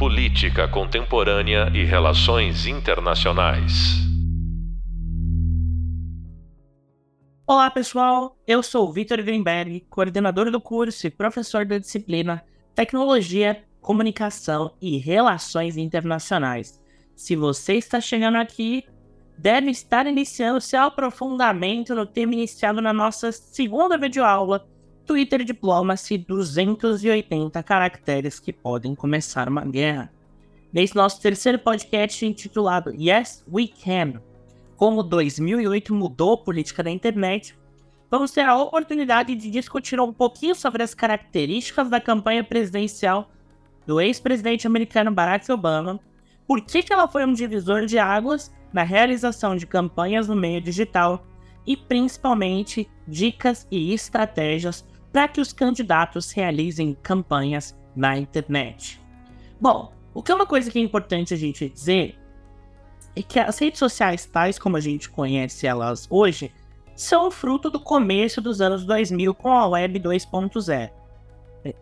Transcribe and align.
Política 0.00 0.66
Contemporânea 0.66 1.70
e 1.74 1.84
Relações 1.84 2.66
Internacionais. 2.66 3.98
Olá, 7.46 7.70
pessoal. 7.70 8.34
Eu 8.46 8.62
sou 8.62 8.90
Vitor 8.90 9.22
Greenberg, 9.22 9.80
coordenador 9.90 10.50
do 10.50 10.58
curso 10.58 11.06
e 11.06 11.10
professor 11.10 11.66
da 11.66 11.76
disciplina 11.76 12.42
Tecnologia, 12.74 13.62
Comunicação 13.82 14.74
e 14.80 14.96
Relações 14.96 15.76
Internacionais. 15.76 16.82
Se 17.14 17.36
você 17.36 17.74
está 17.74 18.00
chegando 18.00 18.36
aqui, 18.36 18.86
deve 19.36 19.70
estar 19.70 20.06
iniciando 20.06 20.62
seu 20.62 20.80
aprofundamento 20.80 21.94
no 21.94 22.06
tema 22.06 22.32
iniciado 22.32 22.80
na 22.80 22.94
nossa 22.94 23.30
segunda 23.32 23.98
videoaula 23.98 24.66
Twitter 25.10 25.42
Diplomacy 25.42 26.18
280 26.18 27.60
caracteres 27.64 28.38
que 28.38 28.52
podem 28.52 28.94
começar 28.94 29.48
uma 29.48 29.64
guerra. 29.64 30.08
Nesse 30.72 30.94
nosso 30.94 31.20
terceiro 31.20 31.58
podcast 31.58 32.24
intitulado 32.24 32.94
Yes, 32.94 33.44
We 33.52 33.66
Can, 33.66 34.22
como 34.76 35.02
2008 35.02 35.92
mudou 35.92 36.34
a 36.34 36.38
política 36.38 36.84
da 36.84 36.92
internet, 36.92 37.58
vamos 38.08 38.30
ter 38.30 38.42
a 38.42 38.56
oportunidade 38.56 39.34
de 39.34 39.50
discutir 39.50 39.98
um 39.98 40.12
pouquinho 40.12 40.54
sobre 40.54 40.80
as 40.80 40.94
características 40.94 41.90
da 41.90 42.00
campanha 42.00 42.44
presidencial 42.44 43.32
do 43.84 44.00
ex-presidente 44.00 44.68
americano 44.68 45.10
Barack 45.10 45.50
Obama, 45.50 45.98
por 46.46 46.60
que 46.60 46.84
ela 46.88 47.08
foi 47.08 47.26
um 47.26 47.32
divisor 47.32 47.84
de 47.84 47.98
águas 47.98 48.54
na 48.72 48.84
realização 48.84 49.56
de 49.56 49.66
campanhas 49.66 50.28
no 50.28 50.36
meio 50.36 50.60
digital 50.60 51.26
e 51.66 51.76
principalmente 51.76 52.88
dicas 53.08 53.66
e 53.72 53.92
estratégias 53.92 54.88
para 55.12 55.28
que 55.28 55.40
os 55.40 55.52
candidatos 55.52 56.30
realizem 56.30 56.96
campanhas 57.02 57.76
na 57.94 58.16
internet. 58.16 59.00
Bom, 59.60 59.92
o 60.14 60.22
que 60.22 60.32
é 60.32 60.34
uma 60.34 60.46
coisa 60.46 60.70
que 60.70 60.78
é 60.78 60.82
importante 60.82 61.34
a 61.34 61.36
gente 61.36 61.68
dizer 61.68 62.18
é 63.14 63.22
que 63.22 63.38
as 63.38 63.58
redes 63.58 63.78
sociais, 63.78 64.26
tais 64.26 64.58
como 64.58 64.76
a 64.76 64.80
gente 64.80 65.10
conhece 65.10 65.66
elas 65.66 66.06
hoje, 66.10 66.52
são 66.94 67.30
fruto 67.30 67.70
do 67.70 67.80
começo 67.80 68.40
dos 68.40 68.60
anos 68.60 68.84
2000 68.84 69.34
com 69.34 69.52
a 69.52 69.66
Web 69.66 69.98
2.0. 70.00 70.90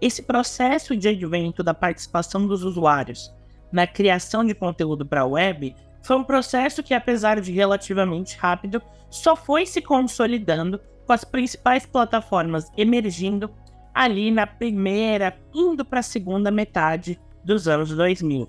Esse 0.00 0.22
processo 0.22 0.96
de 0.96 1.08
advento 1.08 1.62
da 1.62 1.74
participação 1.74 2.46
dos 2.46 2.64
usuários 2.64 3.32
na 3.70 3.86
criação 3.86 4.44
de 4.44 4.54
conteúdo 4.54 5.04
para 5.04 5.20
a 5.20 5.26
web 5.26 5.74
foi 6.02 6.16
um 6.16 6.24
processo 6.24 6.82
que, 6.82 6.94
apesar 6.94 7.40
de 7.40 7.52
relativamente 7.52 8.36
rápido, 8.36 8.82
só 9.10 9.36
foi 9.36 9.66
se 9.66 9.80
consolidando 9.80 10.80
com 11.08 11.14
as 11.14 11.24
principais 11.24 11.86
plataformas 11.86 12.70
emergindo 12.76 13.50
ali 13.94 14.30
na 14.30 14.46
primeira, 14.46 15.34
indo 15.54 15.82
para 15.82 16.00
a 16.00 16.02
segunda 16.02 16.50
metade 16.50 17.18
dos 17.42 17.66
anos 17.66 17.88
2000. 17.88 18.46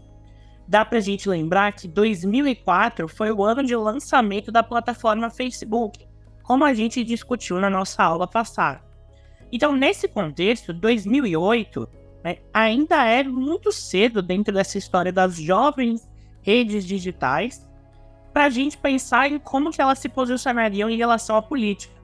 Dá 0.67 0.83
para 0.83 0.97
a 0.97 1.01
gente 1.01 1.29
lembrar 1.29 1.71
que 1.71 1.87
2004 1.87 3.07
foi 3.07 3.31
o 3.31 3.43
ano 3.45 3.63
de 3.63 3.73
lançamento 3.77 4.51
da 4.51 4.61
plataforma 4.61 5.29
Facebook, 5.29 6.05
como 6.43 6.65
a 6.65 6.73
gente 6.73 7.01
discutiu 7.01 7.61
na 7.61 7.69
nossa 7.69 8.03
aula 8.03 8.27
passada. 8.27 8.81
Então, 9.49 9.73
nesse 9.73 10.09
contexto, 10.09 10.73
2008 10.73 11.87
né, 12.21 12.39
ainda 12.53 13.05
é 13.05 13.23
muito 13.23 13.71
cedo 13.71 14.21
dentro 14.21 14.53
dessa 14.53 14.77
história 14.77 15.13
das 15.13 15.37
jovens 15.37 16.07
redes 16.41 16.85
digitais 16.85 17.65
para 18.33 18.43
a 18.45 18.49
gente 18.49 18.77
pensar 18.77 19.31
em 19.31 19.39
como 19.39 19.71
que 19.71 19.81
elas 19.81 19.99
se 19.99 20.09
posicionariam 20.09 20.89
em 20.89 20.97
relação 20.97 21.37
à 21.37 21.41
política 21.41 21.98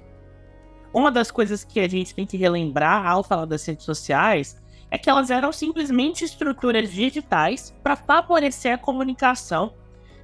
uma 0.95 1.11
das 1.11 1.29
coisas 1.29 1.65
que 1.65 1.81
a 1.81 1.89
gente 1.89 2.15
tem 2.15 2.25
que 2.25 2.37
relembrar 2.37 3.05
ao 3.05 3.21
falar 3.21 3.43
das 3.43 3.65
redes 3.65 3.83
sociais 3.83 4.57
é 4.89 4.97
que 4.97 5.09
elas 5.09 5.29
eram 5.29 5.51
simplesmente 5.51 6.23
estruturas 6.23 6.89
digitais 6.89 7.75
para 7.83 7.97
favorecer 7.97 8.75
a 8.75 8.77
comunicação 8.77 9.73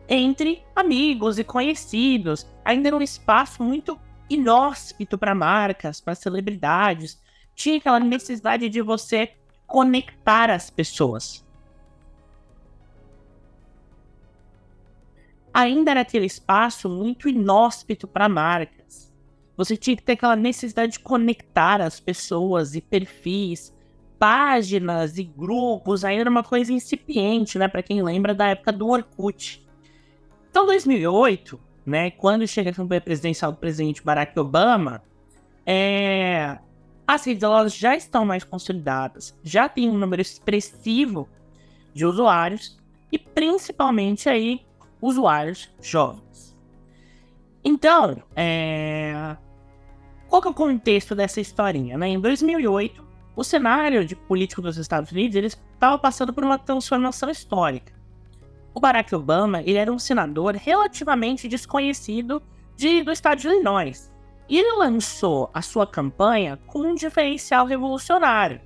entre 0.07 0.63
amigos 0.73 1.37
e 1.37 1.43
conhecidos, 1.43 2.47
ainda 2.63 2.89
num 2.89 3.01
espaço 3.01 3.61
muito 3.61 3.99
inóspito 4.29 5.17
para 5.17 5.35
marcas, 5.35 5.99
para 5.99 6.15
celebridades. 6.15 7.21
Tinha 7.53 7.77
aquela 7.77 7.99
necessidade 7.99 8.69
de 8.69 8.81
você 8.81 9.33
conectar 9.67 10.49
as 10.49 10.69
pessoas. 10.69 11.45
Ainda 15.53 15.91
era 15.91 15.99
aquele 15.99 16.27
espaço 16.27 16.87
muito 16.87 17.27
inóspito 17.27 18.07
para 18.07 18.29
marcas. 18.29 19.10
Você 19.57 19.77
tinha 19.77 19.95
que 19.95 20.03
ter 20.03 20.13
aquela 20.13 20.35
necessidade 20.35 20.93
de 20.93 20.99
conectar 20.99 21.81
as 21.81 21.99
pessoas 21.99 22.75
e 22.75 22.81
perfis, 22.81 23.73
páginas 24.17 25.17
e 25.17 25.23
grupos. 25.23 26.05
Aí 26.05 26.17
era 26.17 26.29
uma 26.29 26.43
coisa 26.43 26.71
incipiente, 26.71 27.57
né? 27.57 27.67
Para 27.67 27.83
quem 27.83 28.01
lembra 28.01 28.33
da 28.33 28.47
época 28.47 28.71
do 28.71 28.87
Orkut. 28.87 29.65
Então, 30.49 30.65
2008, 30.65 31.59
né? 31.85 32.11
Quando 32.11 32.47
chega 32.47 32.69
a 32.69 32.73
campanha 32.73 33.01
presidencial 33.01 33.51
do 33.51 33.57
presidente 33.57 34.03
Barack 34.03 34.37
Obama, 34.39 35.03
é... 35.65 36.57
as 37.07 37.25
redes 37.25 37.43
elas 37.43 37.75
já 37.75 37.95
estão 37.95 38.25
mais 38.25 38.43
consolidadas, 38.43 39.37
já 39.43 39.67
tem 39.67 39.89
um 39.89 39.97
número 39.97 40.21
expressivo 40.21 41.27
de 41.93 42.05
usuários 42.05 42.79
e 43.11 43.17
principalmente 43.17 44.29
aí 44.29 44.61
usuários 45.01 45.69
jovens. 45.81 46.50
Então, 47.63 48.21
é... 48.35 49.35
Qual 50.27 50.41
que 50.41 50.47
é 50.47 50.51
o 50.51 50.53
contexto 50.53 51.13
dessa 51.13 51.41
historinha? 51.41 51.97
Né? 51.97 52.09
Em 52.09 52.19
2008, 52.19 53.05
o 53.35 53.43
cenário 53.43 54.05
de 54.05 54.15
político 54.15 54.61
dos 54.61 54.77
Estados 54.77 55.11
Unidos 55.11 55.57
estava 55.73 55.97
passando 55.97 56.33
por 56.33 56.43
uma 56.43 56.57
transformação 56.57 57.29
histórica. 57.29 57.93
O 58.73 58.79
Barack 58.79 59.13
Obama 59.13 59.61
ele 59.61 59.77
era 59.77 59.91
um 59.91 59.99
senador 59.99 60.55
relativamente 60.55 61.47
desconhecido 61.47 62.41
de, 62.75 63.03
do 63.03 63.11
estado 63.11 63.39
de 63.39 63.47
Illinois. 63.47 64.11
E 64.47 64.57
ele 64.57 64.77
lançou 64.77 65.49
a 65.53 65.61
sua 65.61 65.85
campanha 65.85 66.57
com 66.67 66.79
um 66.79 66.95
diferencial 66.95 67.65
revolucionário, 67.65 68.61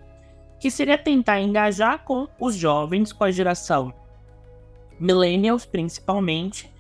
que 0.59 0.71
seria 0.71 0.97
tentar 0.97 1.39
engajar 1.39 2.03
com 2.03 2.27
os 2.39 2.55
jovens, 2.55 3.11
com 3.11 3.23
a 3.23 3.31
geração 3.31 3.93
millennials 4.99 5.65
principalmente, 5.65 6.71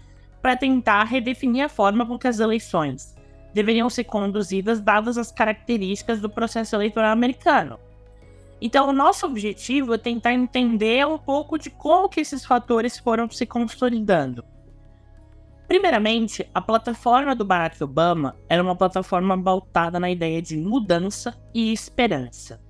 para 0.45 0.55
tentar 0.55 1.05
redefinir 1.05 1.65
a 1.65 1.67
forma 1.67 2.05
com 2.05 2.19
que 2.19 2.27
as 2.27 2.39
eleições 2.39 3.15
deveriam 3.51 3.89
ser 3.89 4.03
conduzidas 4.03 4.79
dadas 4.79 5.17
as 5.17 5.31
características 5.31 6.21
do 6.21 6.29
processo 6.29 6.75
eleitoral 6.75 7.11
americano. 7.11 7.79
Então, 8.61 8.87
o 8.87 8.93
nosso 8.93 9.25
objetivo 9.25 9.95
é 9.95 9.97
tentar 9.97 10.33
entender 10.33 11.03
um 11.07 11.17
pouco 11.17 11.57
de 11.57 11.71
como 11.71 12.07
que 12.07 12.19
esses 12.19 12.45
fatores 12.45 12.95
foram 12.95 13.27
se 13.27 13.43
consolidando. 13.47 14.45
Primeiramente, 15.67 16.47
a 16.53 16.61
plataforma 16.61 17.35
do 17.35 17.43
Barack 17.43 17.83
Obama 17.83 18.35
era 18.47 18.61
uma 18.61 18.75
plataforma 18.75 19.41
pautada 19.41 19.99
na 19.99 20.11
ideia 20.11 20.43
de 20.43 20.57
mudança 20.57 21.35
e 21.55 21.73
esperança. 21.73 22.61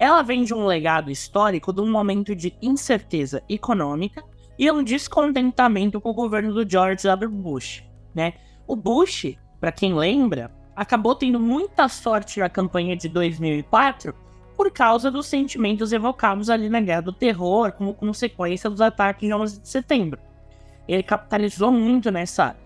Ela 0.00 0.22
vem 0.22 0.42
de 0.42 0.52
um 0.52 0.66
legado 0.66 1.12
histórico 1.12 1.72
de 1.72 1.80
um 1.80 1.88
momento 1.88 2.34
de 2.34 2.52
incerteza 2.60 3.40
econômica 3.48 4.31
e 4.58 4.70
um 4.70 4.82
descontentamento 4.82 6.00
com 6.00 6.10
o 6.10 6.14
governo 6.14 6.52
do 6.52 6.68
George 6.68 7.06
W. 7.06 7.30
Bush. 7.30 7.82
Né? 8.14 8.34
O 8.66 8.76
Bush 8.76 9.36
para 9.62 9.70
quem 9.70 9.94
lembra, 9.94 10.50
acabou 10.74 11.14
tendo 11.14 11.38
muita 11.38 11.88
sorte 11.88 12.40
na 12.40 12.48
campanha 12.48 12.96
de 12.96 13.08
2004 13.08 14.12
por 14.56 14.72
causa 14.72 15.08
dos 15.08 15.26
sentimentos 15.26 15.92
evocados 15.92 16.50
ali 16.50 16.68
na 16.68 16.80
Guerra 16.80 17.02
do 17.02 17.12
Terror, 17.12 17.70
como 17.70 17.94
consequência 17.94 18.68
dos 18.68 18.80
ataques 18.80 19.28
de 19.28 19.32
11 19.32 19.60
de 19.60 19.68
setembro. 19.68 20.18
Ele 20.88 21.04
capitalizou 21.04 21.70
muito 21.70 22.10
nessa 22.10 22.56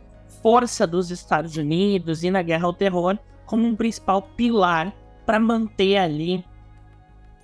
força 0.42 0.86
dos 0.86 1.10
Estados 1.10 1.58
Unidos 1.58 2.24
e 2.24 2.30
na 2.30 2.40
Guerra 2.40 2.64
ao 2.64 2.72
Terror 2.72 3.18
como 3.44 3.66
um 3.66 3.76
principal 3.76 4.22
pilar 4.22 4.90
para 5.26 5.38
manter 5.38 5.98
ali 5.98 6.42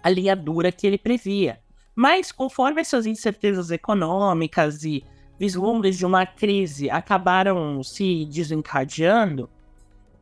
a 0.02 0.08
linha 0.08 0.34
dura 0.34 0.72
que 0.72 0.86
ele 0.86 0.96
previa. 0.96 1.60
Mas 1.94 2.32
conforme 2.32 2.80
essas 2.80 3.06
incertezas 3.06 3.70
econômicas 3.70 4.84
e 4.84 5.04
vislumbres 5.38 5.98
de 5.98 6.06
uma 6.06 6.24
crise 6.24 6.88
acabaram 6.88 7.82
se 7.82 8.24
desencadeando, 8.26 9.50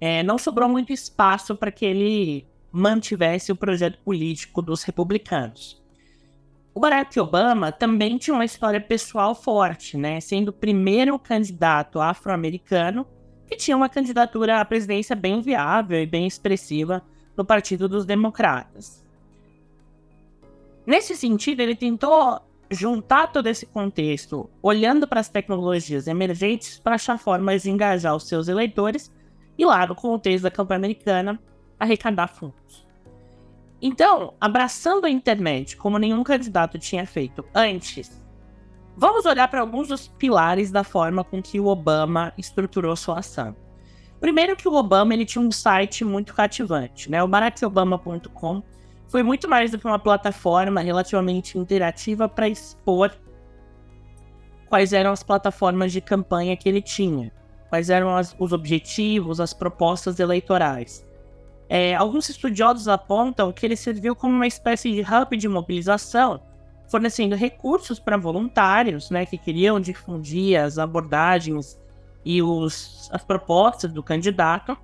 é, 0.00 0.22
não 0.22 0.38
sobrou 0.38 0.68
muito 0.68 0.92
espaço 0.92 1.54
para 1.54 1.70
que 1.70 1.84
ele 1.84 2.46
mantivesse 2.72 3.52
o 3.52 3.56
projeto 3.56 3.98
político 4.02 4.62
dos 4.62 4.82
republicanos. 4.82 5.80
O 6.72 6.80
Barack 6.80 7.18
Obama 7.18 7.72
também 7.72 8.16
tinha 8.16 8.34
uma 8.34 8.44
história 8.44 8.80
pessoal 8.80 9.34
forte, 9.34 9.96
né? 9.96 10.20
Sendo 10.20 10.48
o 10.48 10.52
primeiro 10.52 11.18
candidato 11.18 12.00
afro-americano 12.00 13.06
que 13.46 13.56
tinha 13.56 13.76
uma 13.76 13.88
candidatura 13.88 14.60
à 14.60 14.64
presidência 14.64 15.16
bem 15.16 15.40
viável 15.42 16.00
e 16.00 16.06
bem 16.06 16.26
expressiva 16.26 17.02
no 17.36 17.44
Partido 17.44 17.88
dos 17.88 18.06
Democratas. 18.06 19.04
Nesse 20.90 21.14
sentido, 21.14 21.60
ele 21.60 21.76
tentou 21.76 22.40
juntar 22.68 23.28
todo 23.28 23.46
esse 23.46 23.64
contexto, 23.64 24.50
olhando 24.60 25.06
para 25.06 25.20
as 25.20 25.28
tecnologias 25.28 26.08
emergentes 26.08 26.80
para 26.80 26.96
achar 26.96 27.16
formas 27.16 27.62
de 27.62 27.70
engajar 27.70 28.16
os 28.16 28.26
seus 28.26 28.48
eleitores 28.48 29.08
e, 29.56 29.64
lá 29.64 29.86
no 29.86 29.94
contexto 29.94 30.42
da 30.42 30.50
campanha 30.50 30.78
americana, 30.78 31.40
arrecadar 31.78 32.26
fundos. 32.26 32.88
Então, 33.80 34.34
abraçando 34.40 35.04
a 35.04 35.10
internet 35.10 35.76
como 35.76 35.96
nenhum 35.96 36.24
candidato 36.24 36.76
tinha 36.76 37.06
feito 37.06 37.44
antes, 37.54 38.20
vamos 38.96 39.26
olhar 39.26 39.46
para 39.46 39.60
alguns 39.60 39.86
dos 39.86 40.08
pilares 40.08 40.72
da 40.72 40.82
forma 40.82 41.22
com 41.22 41.40
que 41.40 41.60
o 41.60 41.66
Obama 41.66 42.32
estruturou 42.36 42.96
sua 42.96 43.20
ação. 43.20 43.54
Primeiro 44.18 44.56
que 44.56 44.66
o 44.66 44.74
Obama 44.74 45.14
ele 45.14 45.24
tinha 45.24 45.40
um 45.40 45.52
site 45.52 46.04
muito 46.04 46.34
cativante, 46.34 47.08
né? 47.08 47.22
O 47.22 47.28
barackobama.com 47.28 48.60
foi 49.10 49.24
muito 49.24 49.48
mais 49.48 49.72
do 49.72 49.78
que 49.78 49.86
uma 49.86 49.98
plataforma 49.98 50.80
relativamente 50.80 51.58
interativa 51.58 52.28
para 52.28 52.48
expor 52.48 53.10
quais 54.68 54.92
eram 54.92 55.10
as 55.10 55.24
plataformas 55.24 55.90
de 55.90 56.00
campanha 56.00 56.56
que 56.56 56.68
ele 56.68 56.80
tinha, 56.80 57.32
quais 57.68 57.90
eram 57.90 58.16
as, 58.16 58.36
os 58.38 58.52
objetivos, 58.52 59.40
as 59.40 59.52
propostas 59.52 60.20
eleitorais. 60.20 61.04
É, 61.68 61.96
alguns 61.96 62.28
estudiosos 62.28 62.86
apontam 62.86 63.52
que 63.52 63.66
ele 63.66 63.74
serviu 63.74 64.14
como 64.14 64.32
uma 64.32 64.46
espécie 64.46 64.92
de 64.92 65.00
hub 65.00 65.36
de 65.36 65.48
mobilização, 65.48 66.40
fornecendo 66.88 67.34
recursos 67.34 67.98
para 67.98 68.16
voluntários 68.16 69.10
né, 69.10 69.26
que 69.26 69.36
queriam 69.36 69.80
difundir 69.80 70.60
as 70.60 70.78
abordagens 70.78 71.80
e 72.24 72.40
os, 72.40 73.10
as 73.12 73.24
propostas 73.24 73.92
do 73.92 74.04
candidato, 74.04 74.76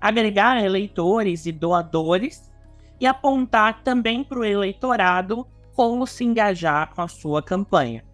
agregar 0.00 0.64
eleitores 0.64 1.44
e 1.44 1.52
doadores 1.52 2.53
e 3.00 3.06
apontar 3.06 3.82
também 3.82 4.22
para 4.22 4.38
o 4.38 4.44
eleitorado 4.44 5.46
como 5.74 6.06
se 6.06 6.24
engajar 6.24 6.94
com 6.94 7.02
a 7.02 7.08
sua 7.08 7.42
campanha. 7.42 8.04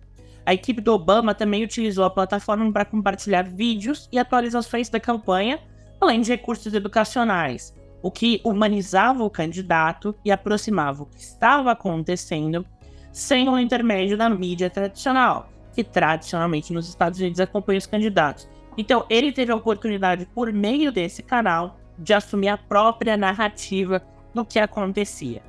A 0.45 0.55
equipe 0.55 0.81
do 0.81 0.93
Obama 0.93 1.35
também 1.35 1.63
utilizou 1.63 2.05
a 2.05 2.11
plataforma 2.11 2.73
para 2.73 2.85
compartilhar 2.85 3.43
vídeos 3.43 4.09
e 4.11 4.19
atualizações 4.19 4.89
da 4.89 4.99
campanha, 4.99 5.61
além 6.01 6.21
de 6.23 6.31
recursos 6.31 6.73
educacionais, 6.73 7.75
o 8.03 8.11
que 8.11 8.41
humanizava 8.43 9.23
o 9.23 9.31
candidato 9.31 10.15
e 10.25 10.33
aproximava 10.33 11.03
o 11.03 11.07
que 11.07 11.21
estava 11.21 11.73
acontecendo 11.73 12.65
sem 13.13 13.49
o 13.49 13.59
intermédio 13.59 14.17
da 14.17 14.31
mídia 14.31 14.71
tradicional, 14.71 15.51
que 15.75 15.85
tradicionalmente 15.85 16.73
nos 16.73 16.89
Estados 16.89 17.21
Unidos 17.21 17.41
acompanha 17.41 17.79
os 17.79 17.87
candidatos. 17.87 18.49
Então, 18.79 19.05
ele 19.11 19.33
teve 19.33 19.53
a 19.53 19.57
oportunidade, 19.57 20.27
por 20.35 20.53
meio 20.53 20.91
desse 20.91 21.23
canal, 21.23 21.79
de 21.99 22.15
assumir 22.15 22.49
a 22.49 22.57
própria 22.57 23.17
narrativa 23.17 24.03
do 24.35 24.45
que 24.45 24.59
acontecia. 24.59 25.43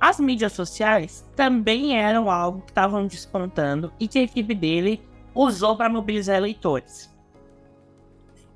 As 0.00 0.20
mídias 0.20 0.52
sociais 0.52 1.24
também 1.34 1.96
eram 1.96 2.30
algo 2.30 2.60
que 2.60 2.70
estavam 2.70 3.06
despontando 3.06 3.92
e 3.98 4.06
que 4.06 4.18
a 4.18 4.22
equipe 4.22 4.54
dele 4.54 5.00
usou 5.34 5.76
para 5.76 5.88
mobilizar 5.88 6.36
eleitores. 6.36 7.12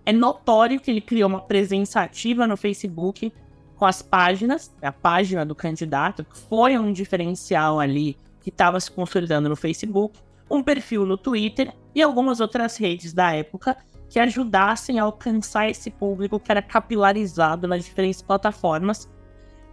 É 0.05 0.13
notório 0.13 0.81
que 0.81 0.91
ele 0.91 1.01
criou 1.01 1.29
uma 1.29 1.41
presença 1.41 2.01
ativa 2.01 2.47
no 2.47 2.57
Facebook 2.57 3.33
com 3.77 3.85
as 3.85 4.03
páginas, 4.03 4.75
a 4.83 4.91
página 4.91 5.45
do 5.47 5.55
candidato, 5.55 6.25
que 6.25 6.37
foi 6.37 6.77
um 6.79 6.93
diferencial 6.93 7.79
ali 7.79 8.17
que 8.41 8.49
estava 8.49 8.81
se 8.81 8.91
consolidando 8.91 9.49
no 9.49 9.57
Facebook, 9.57 10.19
um 10.51 10.63
perfil 10.63 11.05
no 11.05 11.17
Twitter 11.17 11.73
e 11.95 12.03
algumas 12.03 12.41
outras 12.41 12.77
redes 12.77 13.13
da 13.13 13.33
época 13.33 13.77
que 14.09 14.19
ajudassem 14.19 14.99
a 14.99 15.03
alcançar 15.03 15.69
esse 15.69 15.91
público 15.91 16.41
que 16.41 16.51
era 16.51 16.63
capilarizado 16.63 17.69
nas 17.69 17.85
diferentes 17.85 18.23
plataformas, 18.23 19.09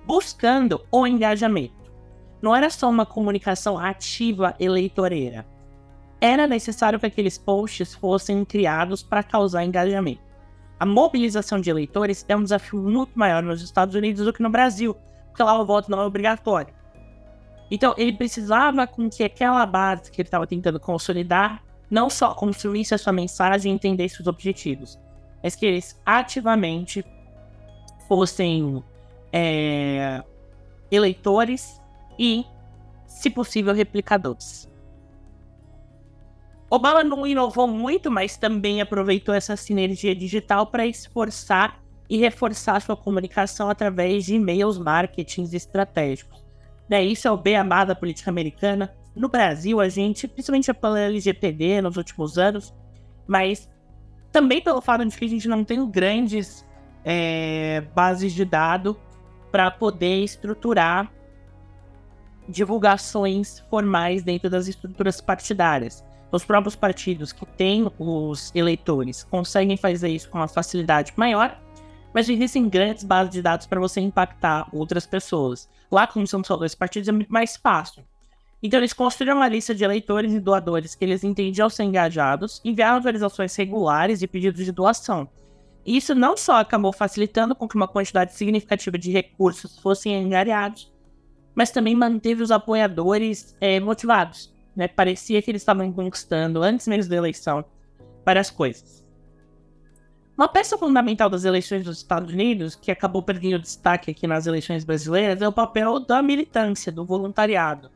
buscando 0.05 0.81
o 0.91 1.05
engajamento. 1.07 1.73
Não 2.41 2.55
era 2.55 2.69
só 2.69 2.89
uma 2.89 3.05
comunicação 3.05 3.77
ativa 3.77 4.55
eleitoreira. 4.59 5.45
Era 6.21 6.47
necessário 6.47 6.99
que 6.99 7.05
aqueles 7.05 7.37
posts 7.37 7.93
fossem 7.95 8.45
criados 8.45 9.01
para 9.01 9.23
causar 9.23 9.63
engajamento. 9.63 10.21
A 10.79 10.85
mobilização 10.85 11.59
de 11.59 11.69
eleitores 11.69 12.25
é 12.27 12.35
um 12.35 12.43
desafio 12.43 12.79
muito 12.81 13.17
maior 13.17 13.41
nos 13.41 13.61
Estados 13.61 13.95
Unidos 13.95 14.25
do 14.25 14.33
que 14.33 14.43
no 14.43 14.49
Brasil, 14.49 14.95
porque 15.27 15.41
lá 15.41 15.59
o 15.59 15.65
voto 15.65 15.89
não 15.89 16.01
é 16.01 16.05
obrigatório. 16.05 16.73
Então, 17.71 17.95
ele 17.97 18.13
precisava 18.13 18.85
com 18.85 19.09
que 19.09 19.23
aquela 19.23 19.65
base 19.65 20.11
que 20.11 20.21
ele 20.21 20.27
estava 20.27 20.45
tentando 20.45 20.79
consolidar 20.79 21.63
não 21.89 22.09
só 22.09 22.33
construísse 22.33 22.93
a 22.93 22.97
sua 22.97 23.13
mensagem 23.13 23.71
e 23.71 23.75
entendesse 23.75 24.21
os 24.21 24.27
objetivos, 24.27 24.99
mas 25.41 25.55
que 25.55 25.65
eles 25.65 25.99
ativamente 26.05 27.03
fossem 28.07 28.83
é, 29.37 30.23
eleitores 30.89 31.81
e, 32.17 32.45
se 33.05 33.29
possível, 33.29 33.73
replicadores. 33.73 34.71
Obama 36.69 37.03
não 37.03 37.27
inovou 37.27 37.67
muito, 37.67 38.09
mas 38.09 38.37
também 38.37 38.79
aproveitou 38.79 39.35
essa 39.35 39.57
sinergia 39.57 40.15
digital 40.15 40.67
para 40.67 40.87
esforçar 40.87 41.83
e 42.09 42.17
reforçar 42.17 42.81
sua 42.81 42.95
comunicação 42.95 43.69
através 43.69 44.25
de 44.25 44.35
e-mails 44.35 44.77
marketings 44.77 45.53
estratégicos. 45.53 46.45
Né, 46.87 47.03
isso 47.03 47.27
é 47.27 47.31
o 47.31 47.37
beabá 47.37 47.83
da 47.83 47.95
política 47.95 48.29
americana, 48.29 48.95
no 49.15 49.27
Brasil, 49.27 49.79
a 49.81 49.89
gente, 49.89 50.27
principalmente 50.27 50.73
pela 50.73 50.99
LGPD 50.99 51.81
nos 51.81 51.97
últimos 51.97 52.37
anos, 52.37 52.73
mas 53.25 53.69
também 54.31 54.61
pelo 54.61 54.81
fato 54.81 55.05
de 55.05 55.17
que 55.17 55.25
a 55.25 55.29
gente 55.29 55.47
não 55.47 55.63
tem 55.63 55.89
grandes 55.89 56.65
é, 57.03 57.81
bases 57.95 58.33
de 58.33 58.45
dados 58.45 58.95
para 59.55 59.71
poder 59.71 60.21
estruturar 60.21 61.09
divulgações 62.45 63.63
formais 63.69 64.21
dentro 64.21 64.49
das 64.49 64.67
estruturas 64.67 65.21
partidárias. 65.21 66.03
Os 66.29 66.43
próprios 66.43 66.75
partidos 66.75 67.31
que 67.31 67.45
têm 67.45 67.89
os 67.97 68.51
eleitores 68.53 69.23
conseguem 69.23 69.77
fazer 69.77 70.09
isso 70.09 70.29
com 70.29 70.39
uma 70.39 70.49
facilidade 70.49 71.13
maior, 71.15 71.57
mas 72.13 72.27
existem 72.27 72.67
grandes 72.67 73.05
bases 73.05 73.31
de 73.31 73.41
dados 73.41 73.65
para 73.65 73.79
você 73.79 74.01
impactar 74.01 74.67
outras 74.73 75.05
pessoas. 75.05 75.69
Lá, 75.89 76.05
como 76.05 76.27
são 76.27 76.43
só 76.43 76.57
dois 76.57 76.75
partidos, 76.75 77.07
é 77.07 77.13
muito 77.13 77.31
mais 77.31 77.55
fácil. 77.55 78.03
Então, 78.61 78.81
eles 78.81 78.91
construíram 78.91 79.37
uma 79.37 79.47
lista 79.47 79.73
de 79.73 79.85
eleitores 79.85 80.33
e 80.33 80.39
doadores 80.41 80.95
que 80.95 81.05
eles 81.05 81.23
entendiam 81.23 81.69
ser 81.69 81.83
engajados, 81.83 82.59
enviaram 82.65 82.97
autorizações 82.97 83.55
regulares 83.55 84.21
e 84.21 84.27
pedidos 84.27 84.65
de 84.65 84.73
doação. 84.73 85.29
Isso 85.85 86.15
não 86.15 86.35
só 86.35 86.55
acabou 86.55 86.91
facilitando 86.91 87.53
com 87.53 87.67
que 87.67 87.75
uma 87.75 87.87
quantidade 87.87 88.33
significativa 88.33 88.97
de 88.97 89.11
recursos 89.11 89.77
fossem 89.77 90.25
angariados, 90.25 90.91
mas 91.53 91.69
também 91.69 91.95
manteve 91.95 92.41
os 92.41 92.49
apoiadores 92.49 93.55
é, 93.61 93.79
motivados. 93.79 94.53
Né? 94.75 94.87
Parecia 94.87 95.41
que 95.41 95.51
eles 95.51 95.61
estavam 95.61 95.91
conquistando, 95.91 96.63
antes 96.63 96.87
mesmo 96.87 97.11
da 97.11 97.17
eleição, 97.17 97.63
várias 98.25 98.49
coisas. 98.49 99.05
Uma 100.35 100.49
peça 100.49 100.77
fundamental 100.77 101.29
das 101.29 101.45
eleições 101.45 101.85
dos 101.85 101.97
Estados 101.97 102.33
Unidos, 102.33 102.75
que 102.75 102.91
acabou 102.91 103.23
perdendo 103.23 103.59
destaque 103.59 104.11
aqui 104.11 104.27
nas 104.27 104.45
eleições 104.47 104.83
brasileiras, 104.83 105.41
é 105.41 105.47
o 105.47 105.53
papel 105.53 105.99
da 105.99 106.21
militância, 106.21 106.91
do 106.91 107.05
voluntariado. 107.05 107.89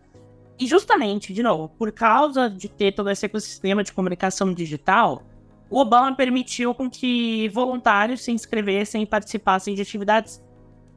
E 0.58 0.66
justamente, 0.66 1.34
de 1.34 1.44
novo, 1.44 1.70
por 1.70 1.92
causa 1.92 2.50
de 2.50 2.70
ter 2.70 2.94
todo 2.94 3.10
esse 3.10 3.26
ecossistema 3.26 3.84
de 3.84 3.92
comunicação 3.92 4.54
digital, 4.54 5.24
o 5.70 5.80
Obama 5.80 6.16
permitiu 6.16 6.74
com 6.74 6.90
que 6.90 7.50
voluntários 7.50 8.24
se 8.24 8.32
inscrevessem 8.32 9.04
e 9.04 9.06
participassem 9.06 9.76
de 9.76 9.82
atividades 9.82 10.42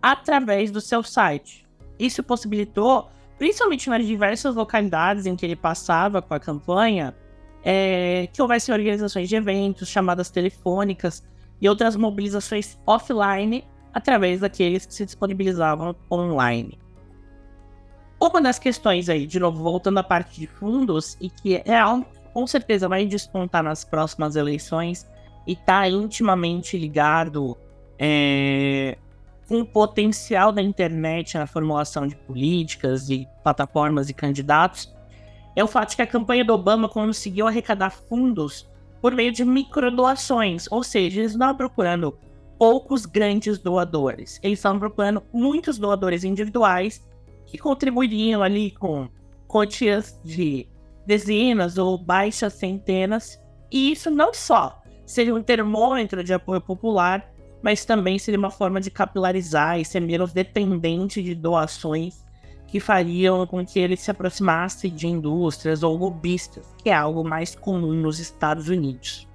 através 0.01 0.71
do 0.71 0.81
seu 0.81 1.03
site. 1.03 1.67
Isso 1.99 2.23
possibilitou, 2.23 3.09
principalmente 3.39 3.91
nas 3.91 4.07
diversas 4.07 4.55
localidades 4.55 5.27
em 5.27 5.37
que 5.37 5.45
ele 5.45 5.57
passava 5.57 6.23
com 6.23 6.33
a 6.33 6.41
campanha, 6.41 7.15
é, 7.63 8.29
que 8.33 8.41
houvesse 8.41 8.73
organizações 8.73 9.29
de 9.29 9.37
eventos, 9.37 9.89
chamadas 9.89 10.31
telefônicas 10.31 11.23
e 11.61 11.69
outras 11.69 11.95
mobilizações 11.95 12.79
offline 12.87 13.65
através 13.93 14.41
daqueles 14.41 14.87
que 14.87 14.95
se 14.95 15.05
disponibilizavam 15.05 15.95
online. 16.11 16.79
Uma 18.19 18.41
das 18.41 18.59
questões 18.59 19.09
aí, 19.09 19.27
de 19.27 19.39
novo, 19.39 19.63
voltando 19.63 19.99
à 19.99 20.03
parte 20.03 20.41
de 20.41 20.47
fundos, 20.47 21.17
e 21.21 21.29
que 21.29 21.61
é 21.65 21.77
algo 21.77 22.07
com 22.33 22.47
certeza 22.47 22.89
vai 22.89 23.07
despontar 23.07 23.63
nas 23.63 23.85
próximas 23.85 24.37
eleições 24.37 25.07
e 25.47 25.53
está 25.53 25.89
intimamente 25.89 26.79
ligado 26.79 27.57
é, 27.99 28.97
com 29.49 29.61
o 29.61 29.67
potencial 29.67 30.51
da 30.51 30.63
internet 30.63 31.37
na 31.37 31.47
formulação 31.47 32.07
de 32.07 32.17
políticas 32.17 33.11
e 33.11 33.29
plataformas 33.43 34.09
e 34.09 34.15
candidatos, 34.15 34.93
é 35.55 35.63
o 35.63 35.67
fato 35.67 35.91
de 35.91 35.97
que 35.97 36.03
a 36.03 36.07
campanha 36.07 36.45
do 36.45 36.55
Obama 36.55 36.89
conseguiu 36.89 37.47
arrecadar 37.47 37.91
fundos 37.91 38.69
por 39.01 39.13
meio 39.13 39.33
de 39.33 39.45
microdoações, 39.45 40.67
ou 40.71 40.83
seja, 40.83 41.21
eles 41.21 41.33
não 41.33 41.49
estavam 41.49 41.57
procurando 41.57 42.19
poucos 42.59 43.05
grandes 43.05 43.59
doadores, 43.59 44.39
eles 44.43 44.59
estavam 44.59 44.79
procurando 44.79 45.23
muitos 45.33 45.77
doadores 45.77 46.25
individuais 46.25 47.05
que 47.45 47.59
contribuiriam 47.59 48.43
ali 48.43 48.71
com 48.71 49.09
quantias 49.47 50.19
de 50.25 50.67
dezenas 51.07 51.79
ou 51.79 51.99
baixas 51.99 52.53
centenas. 52.55 53.41
E 53.71 53.93
isso 53.93 54.11
não 54.11 54.33
só 54.33 54.83
seria 55.05 55.35
um 55.35 55.43
termômetro 55.43 56.23
de 56.23 56.33
apoio 56.33 56.61
popular, 56.61 57.31
mas 57.63 57.85
também 57.85 58.19
seria 58.19 58.39
uma 58.39 58.51
forma 58.51 58.81
de 58.81 58.91
capilarizar 58.91 59.79
e 59.79 59.85
ser 59.85 60.01
menos 60.01 60.33
dependente 60.33 61.23
de 61.23 61.35
doações 61.35 62.25
que 62.67 62.81
fariam 62.81 63.47
com 63.47 63.65
que 63.65 63.79
ele 63.79 63.97
se 63.97 64.11
aproximasse 64.11 64.89
de 64.89 65.07
indústrias 65.07 65.83
ou 65.83 65.95
lobistas, 65.97 66.67
que 66.83 66.89
é 66.89 66.95
algo 66.95 67.23
mais 67.23 67.55
comum 67.55 67.93
nos 67.93 68.19
Estados 68.19 68.69
Unidos. 68.69 69.29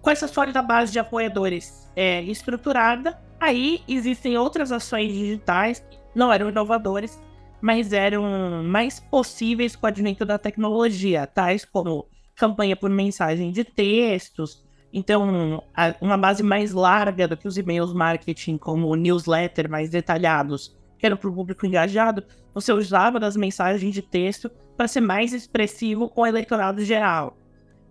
Com 0.00 0.10
essa 0.10 0.28
sólida 0.28 0.62
base 0.62 0.92
de 0.92 1.00
apoiadores 1.00 1.90
é, 1.96 2.22
estruturada, 2.22 3.18
Aí 3.38 3.82
existem 3.86 4.36
outras 4.38 4.72
ações 4.72 5.12
digitais 5.12 5.80
que 5.90 5.98
não 6.14 6.32
eram 6.32 6.48
inovadoras, 6.48 7.20
mas 7.60 7.92
eram 7.92 8.62
mais 8.64 9.00
possíveis 9.00 9.74
com 9.74 9.86
o 9.86 9.88
advento 9.88 10.24
da 10.24 10.38
tecnologia, 10.38 11.26
tais 11.26 11.64
como 11.64 12.06
campanha 12.34 12.76
por 12.76 12.90
mensagem 12.90 13.50
de 13.50 13.64
textos, 13.64 14.64
então 14.92 15.62
uma 16.00 16.16
base 16.16 16.42
mais 16.42 16.72
larga 16.72 17.26
do 17.26 17.36
que 17.36 17.48
os 17.48 17.58
e-mails 17.58 17.92
marketing, 17.92 18.56
como 18.56 18.94
newsletter 18.94 19.68
mais 19.68 19.90
detalhados, 19.90 20.76
que 20.98 21.04
era 21.04 21.16
para 21.16 21.28
o 21.28 21.34
público 21.34 21.66
engajado, 21.66 22.24
você 22.54 22.72
usava 22.72 23.20
das 23.20 23.36
mensagens 23.36 23.92
de 23.92 24.00
texto 24.00 24.50
para 24.76 24.88
ser 24.88 25.00
mais 25.00 25.32
expressivo 25.32 26.08
com 26.08 26.22
o 26.22 26.26
eleitorado 26.26 26.84
geral. 26.84 27.36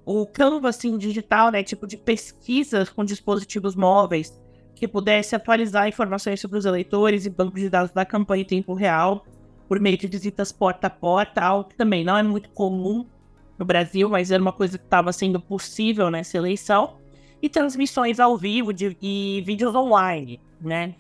O 0.03 0.25
Canvas 0.25 0.79
digital, 0.79 1.51
né, 1.51 1.63
tipo 1.63 1.88
de 1.88 1.98
pesquisas 1.98 2.89
com 2.89 3.03
dispositivos 3.03 3.75
móveis, 3.75 4.39
que 4.75 4.88
pudesse 4.88 5.36
atualizar 5.36 5.88
informações 5.88 6.39
sobre 6.39 6.57
os 6.57 6.65
eleitores 6.65 7.25
e 7.25 7.29
bancos 7.29 7.62
de 7.62 7.69
dados 7.69 7.91
da 7.91 8.05
campanha 8.05 8.43
em 8.43 8.45
tempo 8.45 8.74
real, 8.74 9.25
por 9.67 9.79
meio 9.79 9.98
de 9.98 10.07
visitas 10.07 10.51
porta 10.51 10.88
a 10.88 10.89
porta, 10.89 11.41
algo 11.41 11.69
que 11.69 11.75
também 11.75 12.03
não 12.03 12.17
é 12.17 12.24
muito 12.24 12.50
comum 12.50 13.05
no 13.57 13.65
Brasil, 13.65 14.10
mas 14.10 14.31
era 14.31 14.41
uma 14.41 14.51
coisa 14.51 14.77
que 14.77 14.84
estava 14.84 15.12
sendo 15.12 15.39
possível 15.39 16.10
nessa 16.12 16.38
eleição, 16.38 16.98
e 17.41 17.50
transmissões 17.50 18.19
ao 18.19 18.38
vivo 18.38 18.74
de, 18.74 18.98
e 19.01 19.43
vídeos 19.45 19.75
online, 19.75 20.39
né? 20.60 20.95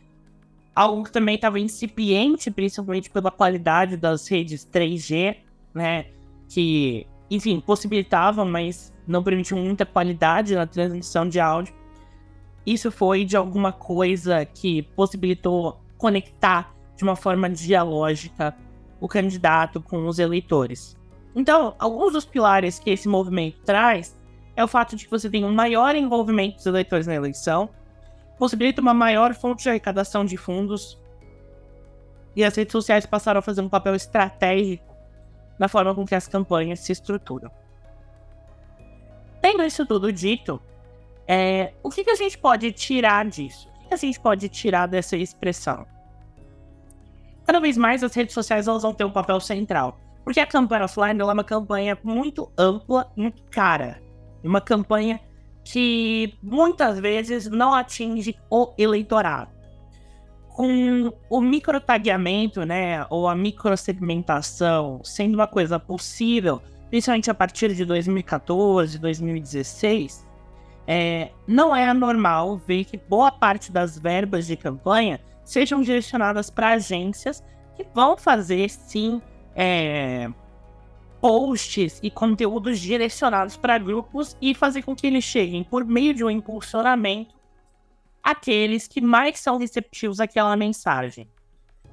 Algo 0.75 1.03
que 1.03 1.11
também 1.11 1.35
estava 1.35 1.59
incipiente, 1.59 2.51
principalmente 2.51 3.09
pela 3.09 3.31
qualidade 3.31 3.97
das 3.97 4.27
redes 4.27 4.65
3G, 4.65 5.37
né? 5.73 6.07
Que, 6.49 7.07
enfim, 7.31 7.59
possibilitavam, 7.59 8.45
mas 8.45 8.93
não 9.07 9.23
permitiam 9.23 9.59
muita 9.59 9.85
qualidade 9.85 10.55
na 10.55 10.67
transmissão 10.67 11.27
de 11.27 11.39
áudio. 11.39 11.73
Isso 12.65 12.91
foi 12.91 13.23
de 13.25 13.37
alguma 13.37 13.71
coisa 13.71 14.45
que 14.45 14.81
possibilitou 14.81 15.81
conectar 15.97 16.74
de 16.95 17.03
uma 17.03 17.15
forma 17.15 17.49
dialógica 17.49 18.55
o 18.99 19.07
candidato 19.07 19.81
com 19.81 20.07
os 20.07 20.19
eleitores. 20.19 20.97
Então, 21.35 21.75
alguns 21.77 22.13
dos 22.13 22.25
pilares 22.25 22.79
que 22.79 22.89
esse 22.89 23.07
movimento 23.07 23.59
traz 23.65 24.17
é 24.55 24.63
o 24.63 24.67
fato 24.67 24.95
de 24.95 25.05
que 25.05 25.11
você 25.11 25.29
tem 25.29 25.43
um 25.43 25.53
maior 25.53 25.95
envolvimento 25.95 26.55
dos 26.55 26.65
eleitores 26.65 27.05
na 27.05 27.13
eleição, 27.13 27.69
possibilita 28.37 28.81
uma 28.81 28.93
maior 28.93 29.33
fonte 29.33 29.63
de 29.63 29.69
arrecadação 29.69 30.23
de 30.23 30.37
fundos, 30.37 30.97
e 32.35 32.43
as 32.43 32.55
redes 32.55 32.71
sociais 32.71 33.05
passaram 33.05 33.39
a 33.39 33.41
fazer 33.41 33.61
um 33.61 33.69
papel 33.69 33.95
estratégico 33.95 34.95
na 35.57 35.67
forma 35.67 35.95
com 35.95 36.05
que 36.05 36.15
as 36.15 36.27
campanhas 36.27 36.79
se 36.79 36.91
estruturam. 36.91 37.49
Tendo 39.41 39.63
isso 39.63 39.85
tudo 39.85 40.11
dito, 40.11 40.61
é, 41.27 41.73
o 41.81 41.89
que, 41.89 42.03
que, 42.03 42.09
a 42.09 42.15
gente 42.15 42.37
pode 42.37 42.71
tirar 42.71 43.25
disso? 43.25 43.69
O 43.69 43.79
que, 43.79 43.87
que, 43.89 43.93
a 43.93 43.97
gente 43.97 44.19
pode 44.19 44.49
tirar 44.49 44.87
dessa 44.87 45.15
expressão? 45.15 45.85
Cada 47.45 47.59
vez 47.59 47.77
mais 47.77 48.03
as 48.03 48.13
redes 48.13 48.33
sociais 48.33 48.67
elas 48.67 48.81
vão 48.81 48.93
ter 48.93 49.03
um 49.03 49.11
papel 49.11 49.39
central. 49.39 49.99
Porque 50.23 50.39
a 50.39 50.47
campanha 50.47 50.85
offline 50.85 51.21
é 51.21 51.23
uma 51.23 51.43
campanha 51.43 51.97
muito 52.03 52.51
ampla, 52.57 53.11
muito 53.15 53.43
cara. 53.51 54.01
Uma 54.43 54.59
campanha 54.59 55.19
que 55.63 56.33
muitas 56.41 56.99
vezes 56.99 57.47
não 57.47 57.73
atinge 57.73 58.35
o 58.49 58.73
eleitorado. 58.77 59.51
Com 60.49 61.13
o 61.29 61.41
microtagueamento, 61.41 62.63
né, 62.65 63.05
ou 63.09 63.27
a 63.27 63.35
microsegmentação 63.35 65.01
sendo 65.03 65.35
uma 65.35 65.47
coisa 65.47 65.77
possível, 65.77 66.61
principalmente 66.89 67.29
a 67.29 67.33
partir 67.33 67.75
de 67.75 67.83
2014, 67.83 68.97
2016, 68.97 70.25
é, 70.87 71.31
não 71.47 71.75
é 71.75 71.89
anormal 71.89 72.57
ver 72.57 72.85
que 72.85 72.97
boa 72.97 73.31
parte 73.31 73.71
das 73.71 73.97
verbas 73.97 74.47
de 74.47 74.55
campanha 74.55 75.19
sejam 75.45 75.81
direcionadas 75.81 76.49
para 76.49 76.71
agências 76.71 77.41
que 77.75 77.85
vão 77.93 78.17
fazer 78.17 78.69
sim 78.69 79.21
é, 79.55 80.29
posts 81.21 81.99
e 82.03 82.11
conteúdos 82.11 82.79
direcionados 82.79 83.55
para 83.55 83.77
grupos 83.77 84.35
e 84.41 84.53
fazer 84.53 84.81
com 84.81 84.95
que 84.95 85.07
eles 85.07 85.23
cheguem 85.23 85.63
por 85.63 85.85
meio 85.85 86.13
de 86.13 86.23
um 86.23 86.29
impulsionamento 86.29 87.35
aqueles 88.21 88.87
que 88.87 88.99
mais 88.99 89.39
são 89.39 89.57
receptivos 89.57 90.19
àquela 90.19 90.57
mensagem. 90.57 91.29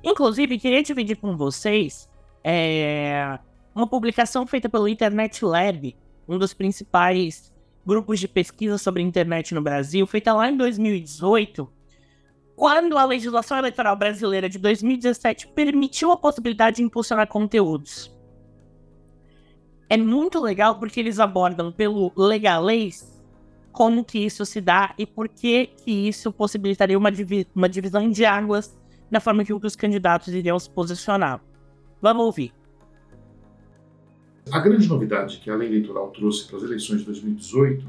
Inclusive, 0.02 0.58
queria 0.58 0.82
dividir 0.82 1.16
com 1.16 1.36
vocês 1.36 2.08
é, 2.42 3.38
uma 3.74 3.86
publicação 3.86 4.46
feita 4.46 4.68
pelo 4.68 4.88
Internet 4.88 5.44
Lab, 5.44 5.94
um 6.26 6.38
dos 6.38 6.54
principais 6.54 7.52
grupos 7.84 8.18
de 8.18 8.26
pesquisa 8.26 8.78
sobre 8.78 9.02
internet 9.02 9.54
no 9.54 9.60
Brasil, 9.60 10.06
feita 10.06 10.32
lá 10.32 10.50
em 10.50 10.56
2018, 10.56 11.70
quando 12.62 12.96
a 12.96 13.04
legislação 13.04 13.58
eleitoral 13.58 13.96
brasileira 13.96 14.48
de 14.48 14.56
2017 14.56 15.48
permitiu 15.48 16.12
a 16.12 16.16
possibilidade 16.16 16.76
de 16.76 16.84
impulsionar 16.84 17.26
conteúdos. 17.26 18.08
É 19.90 19.96
muito 19.96 20.40
legal 20.40 20.78
porque 20.78 21.00
eles 21.00 21.18
abordam 21.18 21.72
pelo 21.72 22.12
legalês 22.16 23.20
como 23.72 24.04
que 24.04 24.20
isso 24.20 24.46
se 24.46 24.60
dá 24.60 24.94
e 24.96 25.04
por 25.04 25.28
que, 25.28 25.70
que 25.84 25.90
isso 25.90 26.30
possibilitaria 26.30 26.96
uma, 26.96 27.10
divi 27.10 27.48
uma 27.52 27.68
divisão 27.68 28.08
de 28.08 28.24
águas 28.24 28.78
na 29.10 29.18
forma 29.18 29.44
que 29.44 29.52
os 29.52 29.74
candidatos 29.74 30.28
iriam 30.28 30.56
se 30.56 30.70
posicionar. 30.70 31.42
Vamos 32.00 32.24
ouvir. 32.24 32.54
A 34.52 34.60
grande 34.60 34.88
novidade 34.88 35.38
que 35.38 35.50
a 35.50 35.56
lei 35.56 35.66
eleitoral 35.66 36.10
trouxe 36.10 36.46
para 36.46 36.58
as 36.58 36.62
eleições 36.62 37.00
de 37.00 37.06
2018 37.06 37.84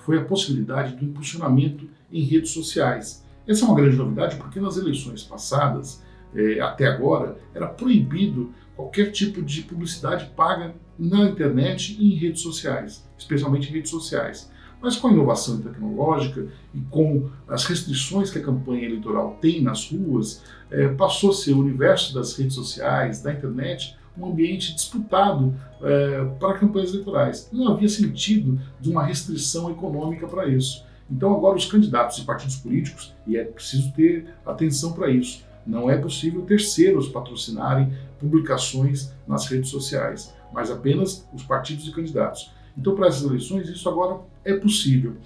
foi 0.00 0.18
a 0.18 0.24
possibilidade 0.26 0.96
do 0.96 1.04
impulsionamento 1.06 1.88
em 2.12 2.24
redes 2.24 2.50
sociais 2.50 3.26
essa 3.48 3.64
é 3.64 3.68
uma 3.68 3.74
grande 3.74 3.96
novidade 3.96 4.36
porque 4.36 4.60
nas 4.60 4.76
eleições 4.76 5.22
passadas, 5.22 6.02
é, 6.34 6.60
até 6.60 6.86
agora, 6.86 7.38
era 7.54 7.66
proibido 7.66 8.52
qualquer 8.76 9.10
tipo 9.10 9.42
de 9.42 9.62
publicidade 9.62 10.30
paga 10.36 10.74
na 10.98 11.24
internet 11.24 11.96
e 11.98 12.12
em 12.12 12.16
redes 12.16 12.42
sociais, 12.42 13.08
especialmente 13.16 13.70
em 13.70 13.72
redes 13.72 13.90
sociais. 13.90 14.50
Mas 14.80 14.96
com 14.96 15.08
a 15.08 15.12
inovação 15.12 15.60
tecnológica 15.60 16.46
e 16.72 16.80
com 16.82 17.28
as 17.48 17.64
restrições 17.64 18.30
que 18.30 18.38
a 18.38 18.42
campanha 18.42 18.84
eleitoral 18.84 19.36
tem 19.40 19.60
nas 19.60 19.90
ruas, 19.90 20.44
é, 20.70 20.88
passou 20.88 21.30
a 21.30 21.34
ser 21.34 21.54
o 21.54 21.58
universo 21.58 22.14
das 22.14 22.36
redes 22.36 22.54
sociais, 22.54 23.20
da 23.20 23.32
internet, 23.32 23.96
um 24.16 24.26
ambiente 24.26 24.74
disputado 24.74 25.54
é, 25.82 26.24
para 26.38 26.58
campanhas 26.58 26.90
eleitorais. 26.90 27.48
Não 27.52 27.72
havia 27.72 27.88
sentido 27.88 28.60
de 28.80 28.90
uma 28.90 29.04
restrição 29.04 29.70
econômica 29.70 30.26
para 30.26 30.46
isso. 30.46 30.84
Então, 31.10 31.34
agora, 31.34 31.56
os 31.56 31.64
candidatos 31.64 32.18
e 32.18 32.24
partidos 32.24 32.56
políticos, 32.56 33.14
e 33.26 33.36
é 33.36 33.44
preciso 33.44 33.92
ter 33.92 34.26
atenção 34.44 34.92
para 34.92 35.10
isso, 35.10 35.44
não 35.66 35.90
é 35.90 35.96
possível 35.96 36.42
terceiros 36.42 37.08
patrocinarem 37.08 37.92
publicações 38.18 39.12
nas 39.26 39.46
redes 39.46 39.70
sociais, 39.70 40.34
mas 40.52 40.70
apenas 40.70 41.26
os 41.32 41.42
partidos 41.42 41.86
e 41.86 41.92
candidatos. 41.92 42.50
Então, 42.76 42.94
para 42.94 43.08
essas 43.08 43.22
eleições, 43.22 43.68
isso 43.68 43.88
agora 43.88 44.20
é 44.44 44.54
possível. 44.54 45.16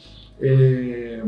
É... 0.41 1.25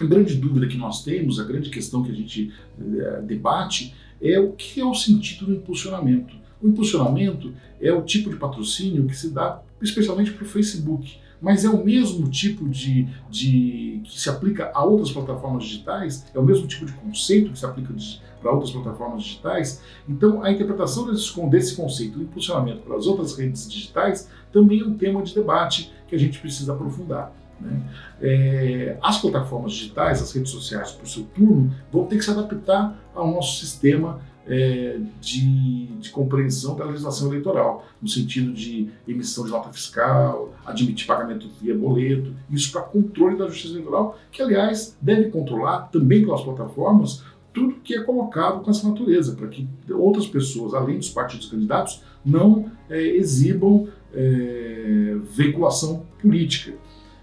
A 0.00 0.04
grande 0.04 0.34
dúvida 0.36 0.66
que 0.66 0.78
nós 0.78 1.04
temos, 1.04 1.38
a 1.38 1.44
grande 1.44 1.68
questão 1.68 2.02
que 2.02 2.10
a 2.10 2.14
gente 2.14 2.52
é, 2.80 3.20
debate, 3.20 3.94
é 4.20 4.38
o 4.38 4.52
que 4.52 4.80
é 4.80 4.84
o 4.84 4.94
sentido 4.94 5.46
do 5.46 5.52
impulsionamento. 5.52 6.34
O 6.62 6.68
impulsionamento 6.68 7.52
é 7.78 7.92
o 7.92 8.02
tipo 8.02 8.30
de 8.30 8.36
patrocínio 8.36 9.06
que 9.06 9.14
se 9.14 9.30
dá 9.30 9.62
especialmente 9.80 10.30
para 10.30 10.44
o 10.44 10.48
Facebook 10.48 11.18
mas 11.40 11.64
é 11.64 11.70
o 11.70 11.82
mesmo 11.82 12.28
tipo 12.28 12.68
de, 12.68 13.08
de 13.30 14.02
que 14.04 14.20
se 14.20 14.28
aplica 14.28 14.70
a 14.74 14.84
outras 14.84 15.10
plataformas 15.10 15.64
digitais, 15.64 16.26
é 16.34 16.38
o 16.38 16.42
mesmo 16.42 16.66
tipo 16.66 16.84
de 16.84 16.92
conceito 16.92 17.52
que 17.52 17.58
se 17.58 17.64
aplica 17.64 17.94
para 18.40 18.52
outras 18.52 18.70
plataformas 18.70 19.22
digitais. 19.22 19.82
Então, 20.08 20.42
a 20.42 20.50
interpretação 20.50 21.06
desse, 21.06 21.48
desse 21.48 21.76
conceito, 21.76 22.18
o 22.18 22.22
impulsionamento 22.22 22.80
para 22.82 22.96
as 22.96 23.06
outras 23.06 23.36
redes 23.36 23.70
digitais, 23.70 24.28
também 24.52 24.80
é 24.80 24.84
um 24.84 24.94
tema 24.94 25.22
de 25.22 25.34
debate 25.34 25.92
que 26.08 26.14
a 26.14 26.18
gente 26.18 26.38
precisa 26.38 26.72
aprofundar. 26.72 27.32
Né? 27.60 27.82
É, 28.20 28.98
as 29.02 29.18
plataformas 29.18 29.72
digitais, 29.72 30.22
as 30.22 30.32
redes 30.32 30.50
sociais, 30.50 30.92
por 30.92 31.06
seu 31.06 31.24
turno, 31.24 31.72
vão 31.92 32.06
ter 32.06 32.16
que 32.16 32.24
se 32.24 32.30
adaptar 32.30 32.98
ao 33.14 33.30
nosso 33.30 33.60
sistema 33.60 34.20
é, 34.50 34.98
de, 35.20 35.86
de, 35.86 36.10
compreensão 36.10 36.74
da 36.74 36.84
legislação 36.84 37.28
eleitoral, 37.28 37.86
no 38.02 38.08
sentido 38.08 38.52
de 38.52 38.90
emissão 39.06 39.44
de 39.44 39.50
nota 39.50 39.72
fiscal, 39.72 40.52
admitir 40.66 41.06
pagamento 41.06 41.48
via 41.62 41.74
boleto, 41.74 42.34
isso 42.50 42.72
para 42.72 42.82
controle 42.82 43.38
da 43.38 43.46
justiça 43.46 43.74
eleitoral, 43.74 44.18
que, 44.32 44.42
aliás, 44.42 44.96
deve 45.00 45.30
controlar 45.30 45.82
também 45.92 46.24
pelas 46.24 46.42
plataformas 46.42 47.22
tudo 47.52 47.76
que 47.82 47.94
é 47.94 48.02
colocado 48.02 48.62
com 48.62 48.70
essa 48.70 48.88
natureza, 48.88 49.34
para 49.34 49.48
que 49.48 49.68
outras 49.90 50.26
pessoas, 50.26 50.74
além 50.74 50.98
dos 50.98 51.10
partidos 51.10 51.48
candidatos, 51.48 52.02
não 52.24 52.70
é, 52.88 53.00
exibam 53.00 53.88
é, 54.12 55.16
veiculação 55.32 56.04
política. 56.20 56.74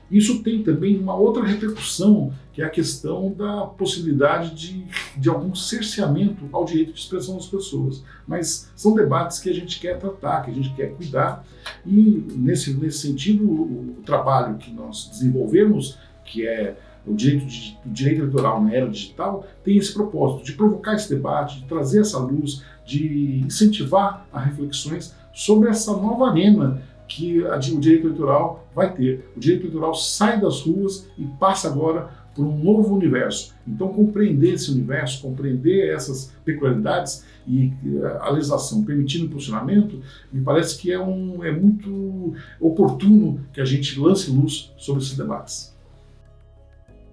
Isso 0.10 0.42
tem 0.42 0.64
também 0.64 0.98
uma 0.98 1.16
outra 1.16 1.44
repercussão, 1.44 2.32
que 2.54 2.62
é 2.62 2.66
a 2.66 2.70
questão 2.70 3.34
da 3.34 3.66
possibilidade 3.66 4.56
de, 4.56 4.86
de 5.18 5.30
algum 5.30 5.54
cerceamento 5.54 6.48
ao 6.52 6.66
direito 6.66 6.94
de 6.94 7.00
expressão 7.00 7.36
das 7.36 7.48
pessoas. 7.48 8.04
Mas 8.26 8.72
são 8.76 8.96
debates 8.96 9.40
que 9.40 9.50
a 9.50 9.54
gente 9.54 9.80
quer 9.80 10.00
tratar, 10.00 10.44
que 10.44 10.52
a 10.52 10.54
gente 10.54 10.74
quer 10.74 10.94
cuidar, 10.94 11.46
e 11.86 12.26
nesse, 12.36 12.74
nesse 12.74 13.00
sentido, 13.00 13.44
o, 13.44 13.98
o 14.00 14.02
trabalho 14.06 14.58
que 14.58 14.72
nós 14.72 15.10
desenvolvemos, 15.12 15.98
que 16.24 16.48
é 16.48 16.78
o 17.06 17.14
direito, 17.14 17.46
de, 17.46 17.78
o 17.86 17.90
direito 17.90 18.22
eleitoral 18.22 18.62
na 18.62 18.74
era 18.74 18.90
digital 18.90 19.48
tem 19.64 19.78
esse 19.78 19.94
propósito 19.94 20.44
de 20.44 20.54
provocar 20.54 20.96
esse 20.96 21.10
debate, 21.10 21.62
de 21.62 21.66
trazer 21.66 22.02
essa 22.02 22.20
luz, 22.20 22.64
de 22.86 23.42
incentivar 23.46 24.28
a 24.32 24.40
reflexões 24.40 25.16
sobre 25.34 25.70
essa 25.70 25.92
nova 25.94 26.30
arena 26.30 26.82
que 27.08 27.46
a, 27.46 27.58
o 27.58 27.80
direito 27.80 28.08
eleitoral 28.08 28.68
vai 28.76 28.94
ter. 28.94 29.32
O 29.36 29.40
direito 29.40 29.64
eleitoral 29.64 29.94
sai 29.96 30.40
das 30.40 30.62
ruas 30.62 31.10
e 31.18 31.26
passa 31.40 31.68
agora 31.68 32.10
por 32.36 32.46
um 32.46 32.56
novo 32.56 32.96
universo. 32.96 33.56
Então, 33.68 33.88
compreender 33.90 34.54
esse 34.54 34.72
universo, 34.72 35.24
compreender 35.24 35.94
essas 35.94 36.32
peculiaridades 36.46 37.26
e 37.48 37.74
eh, 37.84 38.18
a 38.22 38.30
legislação 38.30 38.84
permitindo 38.84 39.26
o 39.26 39.30
posicionamento, 39.30 40.00
me 40.32 40.44
parece 40.44 40.78
que 40.78 40.92
é, 40.92 41.00
um, 41.00 41.44
é 41.44 41.52
muito 41.52 42.36
oportuno 42.62 43.44
que 43.52 43.60
a 43.60 43.66
gente 43.66 44.00
lance 44.00 44.30
luz 44.30 44.72
sobre 44.78 45.02
esses 45.02 45.18
debates. 45.18 45.76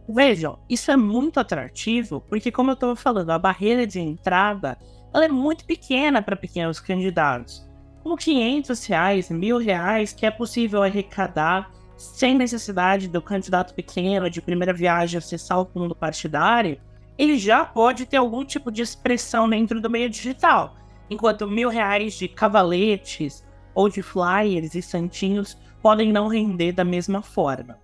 Vejam, 0.07 0.59
isso 0.69 0.91
é 0.91 0.97
muito 0.97 1.41
atrativo, 1.41 2.23
porque 2.29 2.53
como 2.53 2.71
eu 2.71 2.75
estava 2.75 2.95
falando, 2.95 3.31
a 3.31 3.39
barreira 3.39 3.87
de 3.87 3.99
entrada 3.99 4.77
ela 5.15 5.25
é 5.25 5.29
muito 5.29 5.65
pequena 5.65 6.21
para 6.21 6.37
pequenos 6.37 6.81
candidatos. 6.81 7.65
Com 8.05 8.19
500 8.19 8.85
reais, 8.85 9.31
mil 9.31 9.57
reais, 9.57 10.13
que 10.13 10.27
é 10.27 10.31
possível 10.31 10.83
arrecadar 10.83 11.71
sem 11.97 12.35
necessidade 12.35 13.09
do 13.09 13.23
candidato 13.23 13.73
pequeno 13.73 14.29
de 14.29 14.43
primeira 14.43 14.75
viagem 14.75 15.17
acessar 15.17 15.59
o 15.59 15.65
fundo 15.65 15.95
partidário, 15.95 16.79
ele 17.17 17.39
já 17.39 17.65
pode 17.65 18.05
ter 18.05 18.19
algum 18.19 18.45
tipo 18.45 18.71
de 18.71 18.83
expressão 18.83 19.49
dentro 19.49 19.81
do 19.81 19.89
meio 19.89 20.11
digital. 20.11 20.77
Enquanto 21.09 21.49
mil 21.49 21.71
reais 21.71 22.13
de 22.13 22.29
cavaletes 22.29 23.43
ou 23.75 23.89
de 23.89 24.03
flyers 24.03 24.75
e 24.75 24.83
santinhos 24.83 25.57
podem 25.81 26.13
não 26.13 26.29
render 26.29 26.73
da 26.73 26.85
mesma 26.85 27.23
forma. 27.23 27.79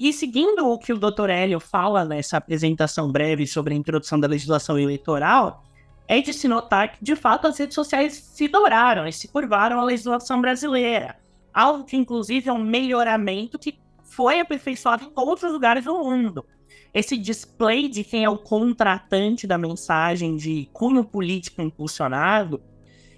E 0.00 0.10
seguindo 0.10 0.70
o 0.70 0.78
que 0.78 0.94
o 0.94 0.98
Dr. 0.98 1.28
Hélio 1.28 1.60
fala 1.60 2.02
nessa 2.02 2.38
apresentação 2.38 3.12
breve 3.12 3.46
sobre 3.46 3.74
a 3.74 3.76
introdução 3.76 4.18
da 4.18 4.26
legislação 4.26 4.78
eleitoral, 4.78 5.64
é 6.08 6.20
de 6.20 6.32
se 6.32 6.46
notar 6.46 6.92
que, 6.92 7.04
de 7.04 7.16
fato, 7.16 7.46
as 7.46 7.58
redes 7.58 7.74
sociais 7.74 8.14
se 8.14 8.48
dobraram 8.48 9.06
e 9.06 9.12
se 9.12 9.28
curvaram 9.28 9.80
à 9.80 9.84
legislação 9.84 10.40
brasileira. 10.40 11.16
Algo 11.52 11.84
que, 11.84 11.96
inclusive, 11.96 12.48
é 12.48 12.52
um 12.52 12.62
melhoramento 12.62 13.58
que 13.58 13.78
foi 14.02 14.40
aperfeiçoado 14.40 15.04
em 15.04 15.12
outros 15.16 15.52
lugares 15.52 15.84
do 15.84 15.98
mundo. 15.98 16.44
Esse 16.94 17.16
display 17.16 17.88
de 17.88 18.04
quem 18.04 18.24
é 18.24 18.30
o 18.30 18.38
contratante 18.38 19.46
da 19.46 19.58
mensagem 19.58 20.36
de 20.36 20.68
cunho 20.72 21.04
político 21.04 21.60
impulsionado, 21.60 22.62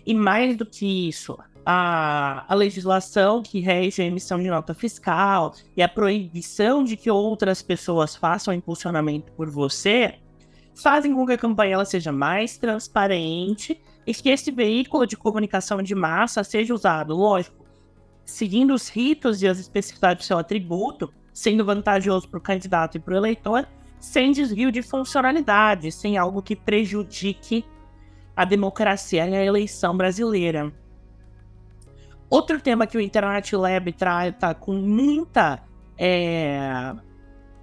e 0.05 0.15
mais 0.15 0.57
do 0.57 0.65
que 0.65 1.09
isso, 1.09 1.39
a, 1.65 2.47
a 2.49 2.55
legislação 2.55 3.43
que 3.43 3.61
rege 3.61 4.01
a 4.01 4.07
emissão 4.07 4.39
de 4.39 4.49
nota 4.49 4.73
fiscal 4.73 5.55
e 5.77 5.83
a 5.83 5.89
proibição 5.89 6.83
de 6.83 6.97
que 6.97 7.11
outras 7.11 7.61
pessoas 7.61 8.17
façam 8.17 8.55
impulsionamento 8.55 9.31
por 9.33 9.51
você, 9.51 10.15
fazem 10.83 11.15
com 11.15 11.27
que 11.27 11.33
a 11.33 11.39
campanha 11.39 11.75
ela 11.75 11.85
seja 11.85 12.13
mais 12.13 12.57
transparente 12.57 13.81
e 14.07 14.15
que 14.15 14.31
esse 14.31 14.51
veículo 14.51 15.07
de 15.07 15.17
comunicação 15.17 15.83
de 15.83 15.95
massa 15.95 16.43
seja 16.45 16.73
usado, 16.73 17.15
lógico, 17.15 17.67
seguindo 18.25 18.73
os 18.73 18.89
ritos 18.89 19.43
e 19.43 19.49
as 19.49 19.59
especificidades 19.59 20.25
do 20.25 20.29
seu 20.29 20.39
atributo, 20.39 21.13
sendo 21.33 21.65
vantajoso 21.65 22.29
para 22.29 22.39
o 22.39 22.43
candidato 22.43 22.97
e 22.97 23.01
para 23.01 23.15
o 23.15 23.17
eleitor, 23.17 23.67
sem 23.99 24.33
desvio 24.33 24.71
de 24.71 24.83
funcionalidade, 24.83 25.91
sem 25.91 26.17
algo 26.17 26.43
que 26.43 26.55
prejudique 26.55 27.65
a 28.37 28.45
democracia 28.45 29.29
e 29.29 29.35
a 29.35 29.45
eleição 29.45 29.97
brasileira. 29.97 30.73
Outro 32.31 32.61
tema 32.61 32.87
que 32.87 32.97
o 32.97 33.01
Internet 33.01 33.57
Lab 33.57 33.93
trata 33.93 34.55
com 34.55 34.75
muita, 34.75 35.63
é, 35.97 36.95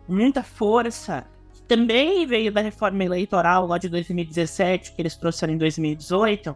muita 0.07 0.43
força, 0.43 1.25
também 1.67 2.25
veio 2.25 2.51
da 2.51 2.62
reforma 2.62 3.03
eleitoral 3.03 3.67
lá 3.67 3.77
de 3.77 3.89
2017, 3.89 4.93
que 4.93 5.01
eles 5.01 5.15
trouxeram 5.15 5.53
em 5.53 5.57
2018, 5.57 6.55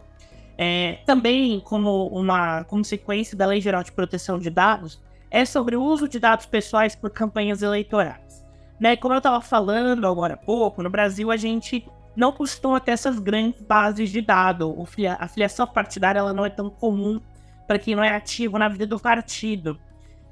é, 0.56 0.98
também 1.06 1.60
como 1.60 2.06
uma 2.08 2.64
consequência 2.64 3.36
da 3.36 3.46
Lei 3.46 3.60
Geral 3.60 3.82
de 3.82 3.92
Proteção 3.92 4.38
de 4.38 4.50
Dados, 4.50 5.00
é 5.30 5.44
sobre 5.44 5.76
o 5.76 5.82
uso 5.82 6.08
de 6.08 6.18
dados 6.18 6.46
pessoais 6.46 6.94
por 6.94 7.10
campanhas 7.10 7.62
eleitorais. 7.62 8.44
Né, 8.78 8.96
como 8.96 9.14
eu 9.14 9.18
estava 9.18 9.40
falando 9.40 10.06
agora 10.06 10.34
há 10.34 10.36
pouco, 10.36 10.82
no 10.82 10.90
Brasil 10.90 11.30
a 11.30 11.36
gente 11.36 11.86
não 12.16 12.32
costuma 12.32 12.80
ter 12.80 12.92
essas 12.92 13.18
grandes 13.18 13.60
bases 13.60 14.10
de 14.10 14.20
dados. 14.20 14.74
A 15.18 15.28
filiação 15.28 15.66
partidária 15.66 16.18
ela 16.18 16.32
não 16.32 16.44
é 16.44 16.50
tão 16.50 16.70
comum 16.70 17.20
para 17.66 17.78
quem 17.78 17.94
não 17.94 18.02
é 18.02 18.14
ativo 18.14 18.58
na 18.58 18.68
vida 18.68 18.86
do 18.86 18.98
partido. 18.98 19.78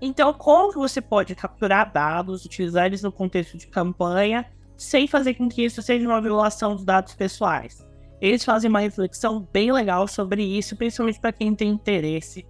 Então, 0.01 0.33
como 0.33 0.73
que 0.73 0.79
você 0.79 1.01
pode 1.01 1.35
capturar 1.35 1.93
dados, 1.93 2.45
utilizar 2.45 2.87
eles 2.87 3.03
no 3.03 3.11
contexto 3.13 3.57
de 3.57 3.67
campanha, 3.67 4.47
sem 4.79 5.07
fazer 5.09 5.35
com 5.35 5.49
que 5.49 5.65
isso 5.65 5.83
seja 5.83 6.07
uma 6.07 6.23
violação 6.23 6.75
dos 6.75 6.85
dados 6.85 7.15
pessoais? 7.15 7.87
Eles 8.21 8.45
fazem 8.45 8.71
uma 8.71 8.81
reflexão 8.81 9.47
bem 9.53 9.71
legal 9.73 10.09
sobre 10.09 10.43
isso, 10.43 10.77
principalmente 10.77 11.21
para 11.21 11.33
quem 11.33 11.55
tem 11.55 11.69
interesse 11.69 12.47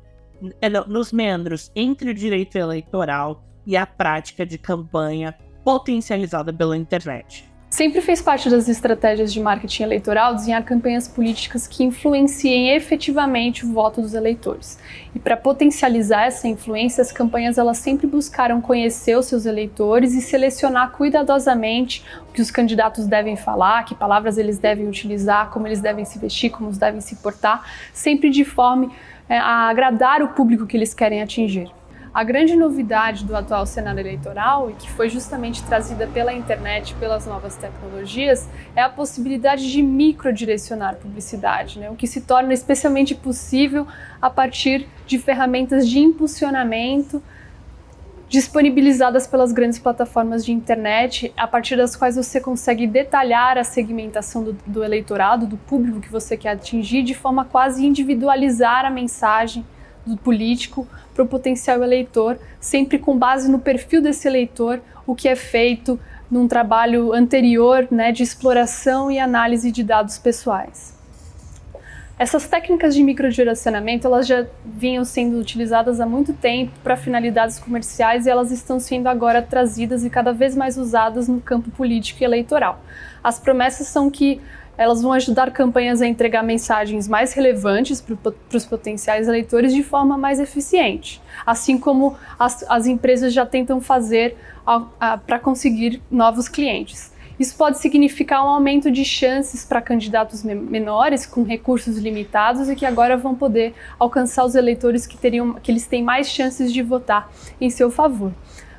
é, 0.61 0.69
nos 0.69 1.13
membros 1.13 1.73
entre 1.75 2.11
o 2.11 2.15
direito 2.15 2.57
eleitoral 2.57 3.43
e 3.67 3.77
a 3.77 3.87
prática 3.87 4.47
de 4.47 4.59
campanha 4.59 5.37
potencializada 5.65 6.53
pela 6.53 6.77
internet. 6.77 7.48
Sempre 7.71 8.01
fez 8.01 8.23
parte 8.23 8.49
das 8.49 8.67
estratégias 8.67 9.31
de 9.31 9.41
marketing 9.41 9.83
eleitoral 9.83 10.35
desenhar 10.35 10.65
campanhas 10.65 11.07
políticas 11.07 11.67
que 11.67 11.85
influenciem 11.85 12.71
efetivamente 12.71 13.67
o 13.67 13.73
voto 13.73 14.01
dos 14.01 14.15
eleitores. 14.15 14.79
E 15.15 15.19
para 15.19 15.37
potencializar 15.37 16.25
essa 16.25 16.49
influência, 16.49 17.03
as 17.03 17.13
campanhas 17.13 17.59
elas 17.59 17.77
sempre 17.77 18.07
buscaram 18.07 18.63
conhecer 18.63 19.19
os 19.19 19.27
seus 19.27 19.45
eleitores 19.45 20.15
e 20.15 20.23
selecionar 20.23 20.93
cuidadosamente 20.93 22.03
o 22.31 22.33
que 22.33 22.41
os 22.41 22.51
candidatos 22.51 23.07
devem 23.07 23.37
falar, 23.37 23.85
que 23.85 23.95
palavras 23.95 24.39
eles 24.39 24.59
devem 24.59 24.89
utilizar, 24.89 25.51
como 25.51 25.67
eles 25.67 25.83
devem 25.83 26.07
se 26.07 26.19
vestir, 26.19 26.51
como 26.51 26.69
eles 26.69 26.79
devem 26.79 27.03
se 27.03 27.17
portar, 27.17 27.63
sempre 27.93 28.31
de 28.31 28.47
forma 28.47 28.91
é, 29.29 29.37
a 29.37 29.69
agradar 29.69 30.23
o 30.23 30.29
público 30.29 30.67
que 30.67 30.75
eles 30.75 30.95
querem 30.95 31.21
atingir. 31.21 31.71
A 32.13 32.25
grande 32.25 32.57
novidade 32.57 33.25
do 33.25 33.37
atual 33.37 33.67
cenário 33.67 34.01
eleitoral, 34.01 34.71
e 34.71 34.75
que 34.75 34.91
foi 34.91 35.09
justamente 35.09 35.63
trazida 35.63 36.07
pela 36.07 36.33
internet, 36.33 36.95
pelas 36.95 37.27
novas 37.27 37.55
tecnologias, 37.57 38.49
é 38.75 38.83
a 38.83 38.89
possibilidade 38.89 39.71
de 39.71 39.83
microdirecionar 39.83 40.97
publicidade, 40.97 41.79
né? 41.79 41.91
o 41.91 41.95
que 41.95 42.07
se 42.07 42.23
torna 42.23 42.55
especialmente 42.55 43.15
possível 43.15 43.87
a 44.21 44.31
partir 44.31 44.89
de 45.07 45.19
ferramentas 45.19 45.89
de 45.89 45.99
impulsionamento 45.99 47.23
disponibilizadas 48.29 49.27
pelas 49.27 49.53
grandes 49.53 49.79
plataformas 49.79 50.45
de 50.45 50.53
internet, 50.53 51.33
a 51.37 51.47
partir 51.47 51.77
das 51.77 51.97
quais 51.97 52.17
você 52.17 52.41
consegue 52.41 52.87
detalhar 52.87 53.57
a 53.57 53.65
segmentação 53.65 54.45
do, 54.45 54.53
do 54.67 54.85
eleitorado, 54.85 55.47
do 55.47 55.57
público 55.57 56.01
que 56.01 56.13
você 56.13 56.37
quer 56.37 56.51
atingir, 56.51 57.03
de 57.03 57.15
forma 57.15 57.45
quase 57.45 57.87
individualizar 57.87 58.85
a 58.85 58.91
mensagem 58.91 59.65
do 60.09 60.17
político 60.17 60.87
para 61.15 61.23
o 61.23 61.29
potencial 61.29 61.83
eleitor, 61.83 62.39
sempre 62.61 62.99
com 62.99 63.17
base 63.17 63.51
no 63.51 63.59
perfil 63.59 64.03
desse 64.03 64.27
eleitor, 64.27 64.81
o 65.07 65.15
que 65.15 65.29
é 65.29 65.37
feito 65.37 65.99
num 66.31 66.47
trabalho 66.47 67.13
anterior 67.13 67.89
né, 67.91 68.13
de 68.13 68.23
exploração 68.23 69.11
e 69.11 69.19
análise 69.19 69.71
de 69.71 69.83
dados 69.83 70.19
pessoais. 70.19 70.99
Essas 72.19 72.49
técnicas 72.49 72.97
de 72.97 73.03
microdirecionamento 73.05 74.09
elas 74.09 74.27
já 74.27 74.45
vinham 74.65 75.05
sendo 75.05 75.39
utilizadas 75.39 76.01
há 76.01 76.07
muito 76.07 76.33
tempo 76.33 76.73
para 76.83 76.97
finalidades 76.97 77.61
comerciais 77.61 78.27
e 78.27 78.31
elas 78.31 78.51
estão 78.51 78.81
sendo 78.81 79.07
agora 79.07 79.41
trazidas 79.41 80.05
e 80.05 80.11
cada 80.11 80.33
vez 80.33 80.57
mais 80.57 80.77
usadas 80.77 81.29
no 81.29 81.41
campo 81.41 81.71
político 81.71 82.21
e 82.21 82.25
eleitoral. 82.25 82.83
As 83.23 83.39
promessas 83.39 83.87
são 83.87 84.11
que 84.11 84.41
elas 84.79 85.03
vão 85.03 85.13
ajudar 85.13 85.51
campanhas 85.51 86.01
a 86.01 86.07
entregar 86.07 86.45
mensagens 86.45 87.09
mais 87.09 87.33
relevantes 87.33 88.01
para 88.01 88.57
os 88.57 88.65
potenciais 88.65 89.27
eleitores 89.27 89.75
de 89.75 89.83
forma 89.83 90.17
mais 90.17 90.39
eficiente, 90.39 91.21
assim 91.45 91.77
como 91.77 92.17
as, 92.39 92.65
as 92.69 92.87
empresas 92.87 93.35
já 93.35 93.45
tentam 93.45 93.81
fazer 93.81 94.37
para 95.27 95.41
conseguir 95.41 96.01
novos 96.09 96.49
clientes. 96.49 97.13
Isso 97.39 97.57
pode 97.57 97.79
significar 97.79 98.45
um 98.45 98.49
aumento 98.49 98.91
de 98.91 99.05
chances 99.05 99.65
para 99.65 99.81
candidatos 99.81 100.43
menores 100.43 101.25
com 101.25 101.45
recursos 101.45 101.97
limitados 101.97 102.69
e 102.69 102.75
que 102.75 102.85
agora 102.85 103.17
vão 103.17 103.35
poder 103.35 103.75
alcançar 103.99 104.45
os 104.45 104.57
eleitores 104.57 105.07
que 105.07 105.17
teriam 105.17 105.55
que 105.55 105.71
eles 105.71 105.87
têm 105.87 106.03
mais 106.03 106.29
chances 106.29 106.73
de 106.73 106.83
votar 106.83 107.31
em 107.61 107.71
seu 107.71 107.91
favor 107.91 108.33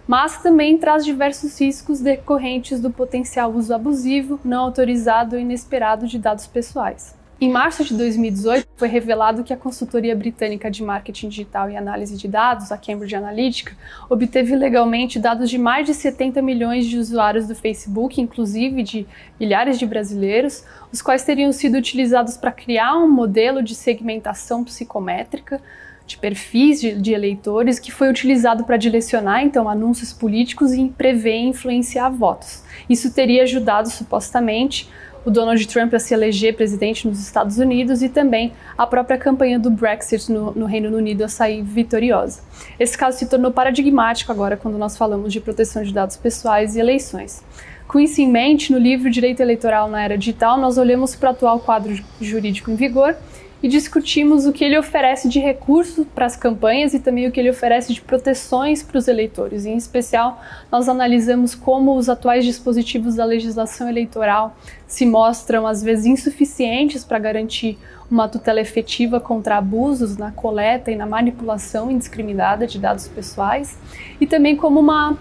mas 0.09 0.41
também 0.41 0.75
traz 0.75 1.05
diversos 1.05 1.61
riscos 1.61 1.99
decorrentes 1.99 2.79
do 2.79 2.89
potencial 2.89 3.51
uso 3.51 3.71
abusivo, 3.75 4.39
não 4.43 4.63
autorizado 4.63 5.35
ou 5.35 5.39
inesperado 5.39 6.07
de 6.07 6.17
dados 6.17 6.47
pessoais. 6.47 7.15
Em 7.39 7.47
março 7.47 7.83
de 7.83 7.93
2018, 7.93 8.67
foi 8.75 8.87
revelado 8.87 9.43
que 9.43 9.53
a 9.53 9.55
consultoria 9.55 10.15
britânica 10.15 10.71
de 10.71 10.81
marketing 10.81 11.29
digital 11.29 11.69
e 11.69 11.77
análise 11.77 12.17
de 12.17 12.27
dados, 12.27 12.71
a 12.71 12.77
Cambridge 12.77 13.15
Analytica, 13.15 13.77
obteve 14.09 14.55
legalmente 14.55 15.19
dados 15.19 15.47
de 15.47 15.59
mais 15.59 15.85
de 15.85 15.93
70 15.93 16.41
milhões 16.41 16.87
de 16.87 16.97
usuários 16.97 17.47
do 17.47 17.53
Facebook, 17.53 18.19
inclusive 18.19 18.81
de 18.81 19.07
milhares 19.39 19.77
de 19.77 19.85
brasileiros, 19.85 20.65
os 20.91 21.03
quais 21.03 21.23
teriam 21.23 21.51
sido 21.51 21.77
utilizados 21.77 22.35
para 22.35 22.51
criar 22.51 22.97
um 22.97 23.07
modelo 23.07 23.61
de 23.61 23.75
segmentação 23.75 24.63
psicométrica 24.63 25.61
de 26.09 26.17
perfis 26.17 26.81
de, 26.81 26.95
de 26.95 27.13
eleitores 27.13 27.79
que 27.79 27.91
foi 27.91 28.09
utilizado 28.09 28.63
para 28.63 28.77
direcionar 28.77 29.43
então 29.43 29.69
anúncios 29.69 30.11
políticos 30.11 30.73
e 30.73 30.89
prever 30.97 31.35
e 31.35 31.47
influenciar 31.49 32.09
votos. 32.09 32.63
Isso 32.89 33.13
teria 33.13 33.43
ajudado 33.43 33.89
supostamente 33.89 34.89
o 35.23 35.29
Donald 35.29 35.67
Trump 35.67 35.93
a 35.93 35.99
se 35.99 36.13
eleger 36.13 36.55
presidente 36.55 37.07
nos 37.07 37.19
Estados 37.19 37.59
Unidos 37.59 38.01
e 38.01 38.09
também 38.09 38.53
a 38.75 38.87
própria 38.87 39.17
campanha 39.17 39.59
do 39.59 39.69
Brexit 39.69 40.31
no, 40.31 40.51
no, 40.51 40.65
Reino 40.65 40.95
Unido 40.97 41.23
a 41.23 41.27
sair 41.27 41.61
vitoriosa. 41.61 42.41
Esse 42.79 42.97
caso 42.97 43.19
se 43.19 43.27
tornou 43.27 43.51
paradigmático 43.51 44.31
agora 44.31 44.57
quando 44.57 44.77
nós 44.77 44.97
falamos 44.97 45.31
de 45.31 45.39
proteção 45.39 45.83
de 45.83 45.93
dados 45.93 46.17
pessoais 46.17 46.75
e 46.75 46.79
eleições. 46.79 47.43
Com 47.87 47.99
isso 47.99 48.21
em 48.21 48.31
mente, 48.31 48.71
no 48.71 48.79
livro 48.79 49.09
Direito 49.09 49.41
Eleitoral 49.41 49.89
na 49.89 50.03
Era 50.03 50.17
Digital, 50.17 50.57
nós 50.57 50.77
olhamos 50.77 51.15
para 51.15 51.29
o 51.29 51.31
atual 51.31 51.59
quadro 51.59 51.95
jurídico 52.19 52.71
em 52.71 52.75
vigor 52.75 53.15
e 53.61 53.67
discutimos 53.67 54.45
o 54.45 54.53
que 54.53 54.63
ele 54.63 54.77
oferece 54.77 55.27
de 55.27 55.39
recursos 55.39 56.05
para 56.15 56.25
as 56.25 56.35
campanhas 56.35 56.93
e 56.93 56.99
também 56.99 57.27
o 57.27 57.31
que 57.31 57.39
ele 57.39 57.49
oferece 57.49 57.93
de 57.93 58.01
proteções 58.01 58.81
para 58.81 58.97
os 58.97 59.07
eleitores. 59.07 59.65
Em 59.65 59.75
especial, 59.75 60.41
nós 60.71 60.87
analisamos 60.87 61.53
como 61.55 61.95
os 61.95 62.07
atuais 62.07 62.45
dispositivos 62.45 63.15
da 63.15 63.25
legislação 63.25 63.89
eleitoral 63.89 64.55
se 64.87 65.05
mostram 65.05 65.67
às 65.67 65.83
vezes 65.83 66.05
insuficientes 66.05 67.03
para 67.03 67.19
garantir 67.19 67.77
uma 68.09 68.27
tutela 68.27 68.61
efetiva 68.61 69.19
contra 69.19 69.57
abusos 69.57 70.17
na 70.17 70.31
coleta 70.31 70.89
e 70.91 70.95
na 70.95 71.05
manipulação 71.05 71.91
indiscriminada 71.91 72.65
de 72.65 72.79
dados 72.79 73.07
pessoais 73.07 73.77
e 74.19 74.25
também 74.25 74.55
como 74.55 74.79
uma 74.79 75.17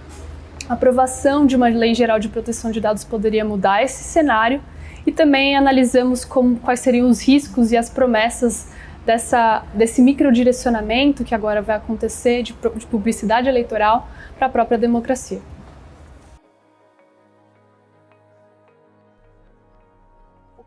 aprovação 0.68 1.46
de 1.46 1.56
uma 1.56 1.68
lei 1.68 1.94
geral 1.94 2.18
de 2.18 2.28
proteção 2.28 2.70
de 2.70 2.80
dados 2.80 3.04
poderia 3.04 3.44
mudar 3.44 3.82
esse 3.82 4.04
cenário 4.04 4.62
e 5.08 5.12
também 5.12 5.56
analisamos 5.56 6.22
como, 6.22 6.60
quais 6.60 6.80
seriam 6.80 7.08
os 7.08 7.22
riscos 7.22 7.72
e 7.72 7.78
as 7.78 7.88
promessas 7.88 8.70
dessa, 9.06 9.64
desse 9.72 10.02
microdirecionamento 10.02 11.24
que 11.24 11.34
agora 11.34 11.62
vai 11.62 11.76
acontecer 11.76 12.42
de, 12.42 12.52
de 12.52 12.86
publicidade 12.86 13.48
eleitoral 13.48 14.06
para 14.36 14.48
a 14.48 14.50
própria 14.50 14.76
democracia. 14.76 15.40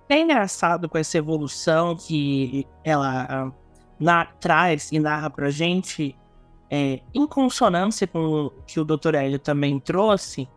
É 0.10 0.19
engraçado 0.19 0.89
com 0.89 0.97
essa 0.97 1.19
evolução 1.19 1.95
que 1.95 2.65
ela 2.84 3.27
ah, 3.30 3.51
na, 3.99 4.25
traz 4.25 4.91
e 4.91 4.99
narra 4.99 5.30
para 5.30 5.51
gente, 5.51 6.17
é, 6.67 6.99
em 7.13 7.27
consonância 7.27 8.08
com 8.08 8.47
o 8.47 8.49
que 8.65 8.80
o 8.80 8.84
Dr. 8.84 9.13
Hélio 9.13 9.38
também 9.38 9.80
trouxe, 9.80 10.49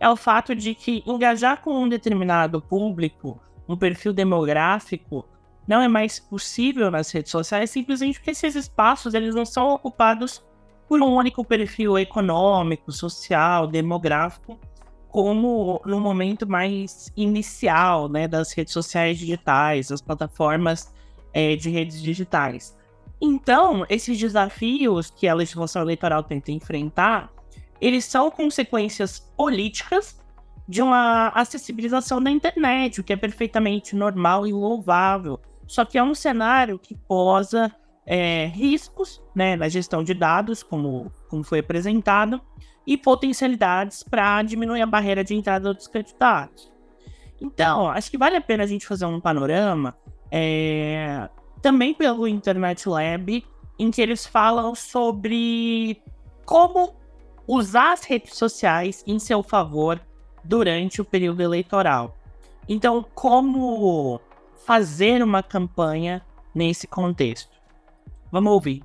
é 0.00 0.08
o 0.08 0.16
fato 0.16 0.54
de 0.54 0.74
que 0.74 1.04
engajar 1.06 1.60
com 1.60 1.84
um 1.84 1.88
determinado 1.88 2.60
público, 2.60 3.38
um 3.68 3.76
perfil 3.76 4.12
demográfico, 4.14 5.28
não 5.68 5.82
é 5.82 5.86
mais 5.86 6.18
possível 6.18 6.90
nas 6.90 7.10
redes 7.10 7.30
sociais, 7.30 7.70
simplesmente 7.70 8.18
porque 8.18 8.30
esses 8.30 8.56
espaços 8.56 9.12
eles 9.12 9.34
não 9.34 9.44
são 9.44 9.68
ocupados 9.68 10.42
por 10.88 11.00
um 11.00 11.14
único 11.14 11.44
perfil 11.44 11.98
econômico, 11.98 12.90
social, 12.90 13.66
demográfico, 13.66 14.58
como 15.08 15.80
no 15.84 16.00
momento 16.00 16.48
mais 16.48 17.12
inicial 17.16 18.08
né, 18.08 18.26
das 18.26 18.52
redes 18.52 18.72
sociais 18.72 19.18
digitais, 19.18 19.88
das 19.88 20.00
plataformas 20.00 20.92
é, 21.32 21.54
de 21.54 21.68
redes 21.68 22.02
digitais. 22.02 22.76
Então, 23.20 23.84
esses 23.88 24.18
desafios 24.18 25.10
que 25.10 25.28
a 25.28 25.34
legislação 25.34 25.82
eleitoral 25.82 26.22
tenta 26.22 26.50
enfrentar, 26.50 27.30
eles 27.80 28.04
são 28.04 28.30
consequências 28.30 29.18
políticas 29.36 30.20
de 30.68 30.82
uma 30.82 31.28
acessibilização 31.28 32.22
da 32.22 32.30
internet, 32.30 33.00
o 33.00 33.04
que 33.04 33.12
é 33.12 33.16
perfeitamente 33.16 33.96
normal 33.96 34.46
e 34.46 34.52
louvável. 34.52 35.40
Só 35.66 35.84
que 35.84 35.98
é 35.98 36.02
um 36.02 36.14
cenário 36.14 36.78
que 36.78 36.94
posa 36.94 37.74
é, 38.06 38.46
riscos 38.46 39.20
né, 39.34 39.56
na 39.56 39.68
gestão 39.68 40.04
de 40.04 40.14
dados, 40.14 40.62
como, 40.62 41.10
como 41.28 41.42
foi 41.42 41.60
apresentado, 41.60 42.40
e 42.86 42.96
potencialidades 42.96 44.02
para 44.02 44.42
diminuir 44.42 44.82
a 44.82 44.86
barreira 44.86 45.24
de 45.24 45.34
entrada 45.34 45.72
dos 45.72 45.86
candidatos. 45.86 46.70
Então, 47.40 47.88
acho 47.88 48.10
que 48.10 48.18
vale 48.18 48.36
a 48.36 48.40
pena 48.40 48.64
a 48.64 48.66
gente 48.66 48.86
fazer 48.86 49.06
um 49.06 49.20
panorama 49.20 49.96
é, 50.30 51.28
também 51.62 51.94
pelo 51.94 52.28
Internet 52.28 52.88
Lab, 52.88 53.44
em 53.78 53.90
que 53.90 54.00
eles 54.00 54.26
falam 54.26 54.74
sobre 54.74 56.02
como 56.44 56.99
usar 57.52 57.92
as 57.92 58.04
redes 58.04 58.36
sociais 58.36 59.02
em 59.04 59.18
seu 59.18 59.42
favor 59.42 60.00
durante 60.44 61.00
o 61.00 61.04
período 61.04 61.42
eleitoral. 61.42 62.16
Então, 62.68 63.04
como 63.12 64.20
fazer 64.64 65.20
uma 65.20 65.42
campanha 65.42 66.22
nesse 66.54 66.86
contexto? 66.86 67.50
Vamos 68.30 68.52
ouvir. 68.52 68.84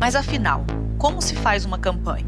Mas 0.00 0.16
afinal, 0.16 0.64
como 0.98 1.22
se 1.22 1.36
faz 1.36 1.64
uma 1.64 1.78
campanha? 1.78 2.26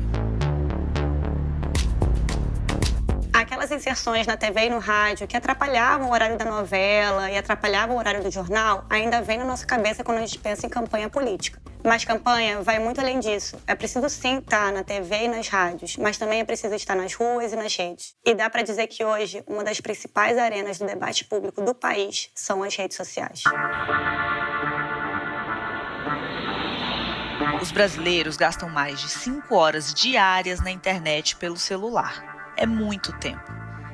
Inserções 3.70 4.26
na 4.26 4.36
TV 4.36 4.66
e 4.66 4.70
no 4.70 4.78
rádio 4.78 5.26
que 5.26 5.36
atrapalhavam 5.36 6.08
o 6.08 6.12
horário 6.12 6.36
da 6.36 6.44
novela 6.44 7.30
e 7.30 7.36
atrapalhavam 7.36 7.96
o 7.96 7.98
horário 7.98 8.22
do 8.22 8.30
jornal, 8.30 8.84
ainda 8.88 9.20
vem 9.20 9.38
na 9.38 9.44
nossa 9.44 9.66
cabeça 9.66 10.04
quando 10.04 10.18
a 10.18 10.20
gente 10.20 10.38
pensa 10.38 10.66
em 10.66 10.68
campanha 10.68 11.08
política. 11.08 11.60
Mas 11.84 12.04
campanha 12.04 12.60
vai 12.62 12.78
muito 12.78 13.00
além 13.00 13.20
disso. 13.20 13.56
É 13.66 13.74
preciso 13.74 14.08
sim 14.08 14.38
estar 14.38 14.72
na 14.72 14.82
TV 14.82 15.24
e 15.24 15.28
nas 15.28 15.48
rádios, 15.48 15.96
mas 15.96 16.18
também 16.18 16.40
é 16.40 16.44
preciso 16.44 16.74
estar 16.74 16.94
nas 16.94 17.14
ruas 17.14 17.52
e 17.52 17.56
nas 17.56 17.74
redes. 17.76 18.14
E 18.24 18.34
dá 18.34 18.50
para 18.50 18.62
dizer 18.62 18.86
que 18.86 19.04
hoje 19.04 19.42
uma 19.46 19.62
das 19.62 19.80
principais 19.80 20.36
arenas 20.36 20.78
do 20.78 20.86
debate 20.86 21.24
público 21.24 21.62
do 21.62 21.74
país 21.74 22.30
são 22.34 22.62
as 22.62 22.74
redes 22.74 22.96
sociais. 22.96 23.42
Os 27.60 27.72
brasileiros 27.72 28.36
gastam 28.36 28.68
mais 28.68 29.00
de 29.00 29.08
5 29.08 29.54
horas 29.54 29.92
diárias 29.92 30.60
na 30.60 30.70
internet 30.70 31.36
pelo 31.36 31.56
celular 31.56 32.37
é 32.58 32.66
muito 32.66 33.12
tempo. 33.14 33.50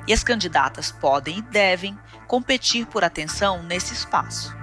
E 0.07 0.13
as 0.13 0.23
candidatas 0.23 0.91
podem 0.91 1.39
e 1.39 1.41
devem 1.41 1.97
competir 2.27 2.85
por 2.85 3.03
atenção 3.03 3.63
nesse 3.63 3.93
espaço. 3.93 4.55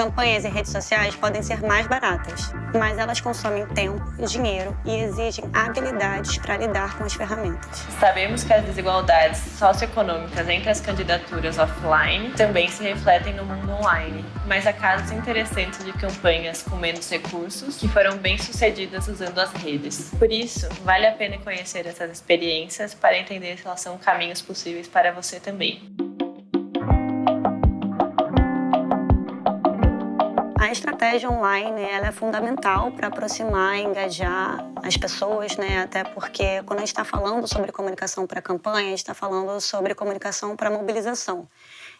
Campanhas 0.00 0.46
em 0.46 0.50
redes 0.50 0.72
sociais 0.72 1.14
podem 1.14 1.42
ser 1.42 1.60
mais 1.60 1.86
baratas, 1.86 2.54
mas 2.72 2.96
elas 2.96 3.20
consomem 3.20 3.66
tempo, 3.66 4.02
dinheiro 4.24 4.74
e 4.86 4.94
exigem 4.96 5.44
habilidades 5.52 6.38
para 6.38 6.56
lidar 6.56 6.96
com 6.96 7.04
as 7.04 7.12
ferramentas. 7.12 7.86
Sabemos 8.00 8.42
que 8.42 8.50
as 8.50 8.64
desigualdades 8.64 9.38
socioeconômicas 9.58 10.48
entre 10.48 10.70
as 10.70 10.80
candidaturas 10.80 11.58
offline 11.58 12.30
também 12.30 12.66
se 12.68 12.82
refletem 12.82 13.34
no 13.34 13.44
mundo 13.44 13.72
online, 13.72 14.24
mas 14.46 14.66
há 14.66 14.72
casos 14.72 15.12
interessantes 15.12 15.84
de 15.84 15.92
campanhas 15.92 16.62
com 16.62 16.76
menos 16.76 17.10
recursos 17.10 17.76
que 17.76 17.86
foram 17.86 18.16
bem 18.16 18.38
sucedidas 18.38 19.06
usando 19.06 19.38
as 19.38 19.52
redes. 19.52 20.12
Por 20.18 20.32
isso, 20.32 20.66
vale 20.82 21.06
a 21.08 21.12
pena 21.12 21.36
conhecer 21.36 21.84
essas 21.86 22.10
experiências 22.10 22.94
para 22.94 23.18
entender 23.18 23.58
se 23.58 23.66
elas 23.66 23.82
são 23.82 23.98
caminhos 23.98 24.40
possíveis 24.40 24.88
para 24.88 25.12
você 25.12 25.38
também. 25.38 26.09
A 30.60 30.70
estratégia 30.70 31.30
online 31.30 31.80
ela 31.80 32.08
é 32.08 32.12
fundamental 32.12 32.92
para 32.92 33.08
aproximar 33.08 33.78
e 33.78 33.82
engajar 33.82 34.62
as 34.82 34.94
pessoas, 34.94 35.56
né? 35.56 35.80
Até 35.80 36.04
porque 36.04 36.62
quando 36.64 36.80
a 36.80 36.82
gente 36.82 36.88
está 36.88 37.02
falando 37.02 37.48
sobre 37.48 37.72
comunicação 37.72 38.26
para 38.26 38.42
campanha, 38.42 38.88
a 38.88 38.90
gente 38.90 38.98
está 38.98 39.14
falando 39.14 39.58
sobre 39.58 39.94
comunicação 39.94 40.54
para 40.54 40.70
mobilização. 40.70 41.48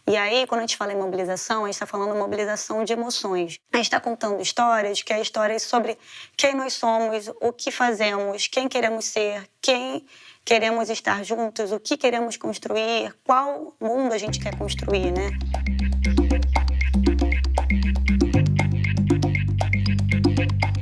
E 0.07 0.15
aí, 0.15 0.47
quando 0.47 0.59
a 0.59 0.63
gente 0.65 0.77
fala 0.77 0.93
em 0.93 0.97
mobilização, 0.97 1.65
a 1.65 1.69
gente 1.69 1.77
está 1.77 1.87
falando 1.87 2.15
mobilização 2.15 2.85
de 2.85 2.93
emoções. 2.93 3.59
A 3.73 3.79
gente 3.79 3.87
está 3.87 3.99
contando 3.99 4.43
histórias, 4.43 5.01
que 5.01 5.15
é 5.15 5.23
histórias 5.23 5.63
sobre 5.63 5.97
quem 6.37 6.55
nós 6.55 6.75
somos, 6.75 7.33
o 7.41 7.55
que 7.55 7.71
fazemos, 7.71 8.47
quem 8.47 8.69
queremos 8.69 9.07
ser, 9.07 9.49
quem 9.63 10.05
queremos 10.45 10.91
estar 10.91 11.25
juntos, 11.25 11.73
o 11.73 11.81
que 11.81 11.97
queremos 11.97 12.37
construir, 12.37 13.15
qual 13.25 13.75
mundo 13.81 14.13
a 14.13 14.19
gente 14.19 14.39
quer 14.39 14.55
construir, 14.59 15.13
né? 15.13 15.31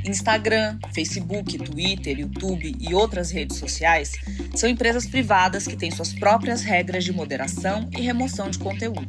Instagram, 0.09 0.77
Facebook, 0.93 1.57
Twitter, 1.57 2.19
YouTube 2.19 2.75
e 2.79 2.93
outras 2.93 3.31
redes 3.31 3.57
sociais 3.57 4.13
são 4.55 4.69
empresas 4.69 5.05
privadas 5.05 5.67
que 5.67 5.77
têm 5.77 5.91
suas 5.91 6.13
próprias 6.13 6.61
regras 6.61 7.03
de 7.03 7.13
moderação 7.13 7.89
e 7.95 8.01
remoção 8.01 8.49
de 8.49 8.59
conteúdo. 8.59 9.07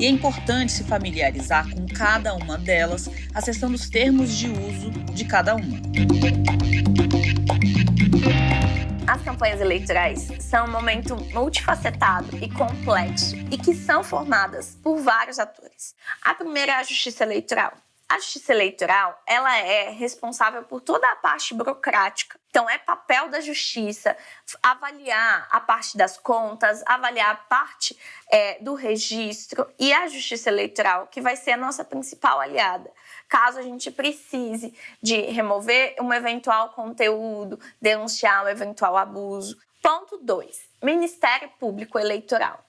E 0.00 0.06
é 0.06 0.08
importante 0.08 0.72
se 0.72 0.84
familiarizar 0.84 1.68
com 1.70 1.86
cada 1.86 2.34
uma 2.34 2.56
delas, 2.56 3.10
acessando 3.34 3.74
os 3.74 3.90
termos 3.90 4.36
de 4.36 4.48
uso 4.48 4.90
de 5.12 5.24
cada 5.24 5.54
uma. 5.56 5.78
As 9.06 9.22
campanhas 9.22 9.60
eleitorais 9.60 10.28
são 10.38 10.66
um 10.66 10.70
momento 10.70 11.16
multifacetado 11.32 12.36
e 12.42 12.48
complexo 12.48 13.36
e 13.50 13.56
que 13.56 13.74
são 13.74 14.04
formadas 14.04 14.78
por 14.82 14.98
vários 14.98 15.38
atores. 15.38 15.94
A 16.22 16.34
primeira 16.34 16.72
é 16.72 16.74
a 16.76 16.82
justiça 16.82 17.24
eleitoral, 17.24 17.72
A 18.10 18.18
justiça 18.18 18.54
eleitoral, 18.54 19.20
ela 19.26 19.54
é 19.58 19.90
responsável 19.90 20.62
por 20.62 20.80
toda 20.80 21.06
a 21.12 21.16
parte 21.16 21.52
burocrática. 21.52 22.40
Então, 22.48 22.68
é 22.68 22.78
papel 22.78 23.28
da 23.28 23.38
justiça 23.38 24.16
avaliar 24.62 25.46
a 25.50 25.60
parte 25.60 25.94
das 25.94 26.16
contas, 26.16 26.82
avaliar 26.86 27.32
a 27.32 27.34
parte 27.36 27.94
é, 28.30 28.58
do 28.60 28.72
registro 28.72 29.70
e 29.78 29.92
a 29.92 30.08
justiça 30.08 30.48
eleitoral, 30.48 31.06
que 31.08 31.20
vai 31.20 31.36
ser 31.36 31.50
a 31.50 31.56
nossa 31.58 31.84
principal 31.84 32.40
aliada. 32.40 32.90
Caso 33.28 33.58
a 33.58 33.62
gente 33.62 33.90
precise 33.90 34.72
de 35.02 35.20
remover 35.20 35.94
um 36.00 36.10
eventual 36.10 36.70
conteúdo, 36.70 37.60
denunciar 37.78 38.42
um 38.42 38.48
eventual 38.48 38.96
abuso. 38.96 39.58
Ponto 39.82 40.16
2. 40.16 40.62
Ministério 40.82 41.50
Público 41.60 41.98
Eleitoral. 41.98 42.64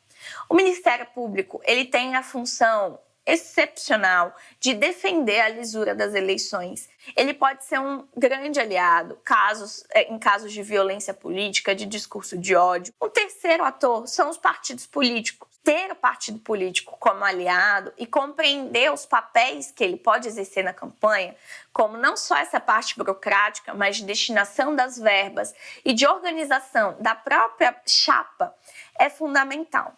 O 0.49 0.53
Ministério 0.53 1.05
Público 1.15 1.61
ele 1.63 1.85
tem 1.85 2.17
a 2.17 2.23
função 2.23 2.99
excepcional 3.31 4.35
de 4.59 4.73
defender 4.73 5.39
a 5.39 5.49
lisura 5.49 5.93
das 5.93 6.13
eleições. 6.15 6.89
Ele 7.15 7.33
pode 7.33 7.63
ser 7.63 7.79
um 7.79 8.07
grande 8.15 8.59
aliado 8.59 9.17
casos, 9.23 9.83
é, 9.91 10.11
em 10.11 10.17
casos 10.17 10.51
de 10.51 10.61
violência 10.63 11.13
política, 11.13 11.75
de 11.75 11.85
discurso 11.85 12.37
de 12.37 12.55
ódio. 12.55 12.93
O 12.99 13.09
terceiro 13.09 13.63
ator 13.63 14.07
são 14.07 14.29
os 14.29 14.37
partidos 14.37 14.85
políticos. 14.85 15.47
Ter 15.61 15.91
o 15.91 15.95
partido 15.95 16.39
político 16.39 16.97
como 16.99 17.23
aliado 17.23 17.93
e 17.97 18.07
compreender 18.07 18.91
os 18.91 19.05
papéis 19.05 19.71
que 19.71 19.83
ele 19.83 19.97
pode 19.97 20.27
exercer 20.27 20.63
na 20.63 20.73
campanha, 20.73 21.35
como 21.71 21.97
não 21.97 22.15
só 22.15 22.37
essa 22.37 22.59
parte 22.59 22.97
burocrática, 22.97 23.73
mas 23.73 23.97
de 23.97 24.05
destinação 24.05 24.75
das 24.75 24.97
verbas 24.97 25.53
e 25.83 25.93
de 25.93 26.07
organização 26.07 26.95
da 26.99 27.13
própria 27.13 27.75
chapa, 27.85 28.55
é 28.97 29.09
fundamental. 29.09 29.93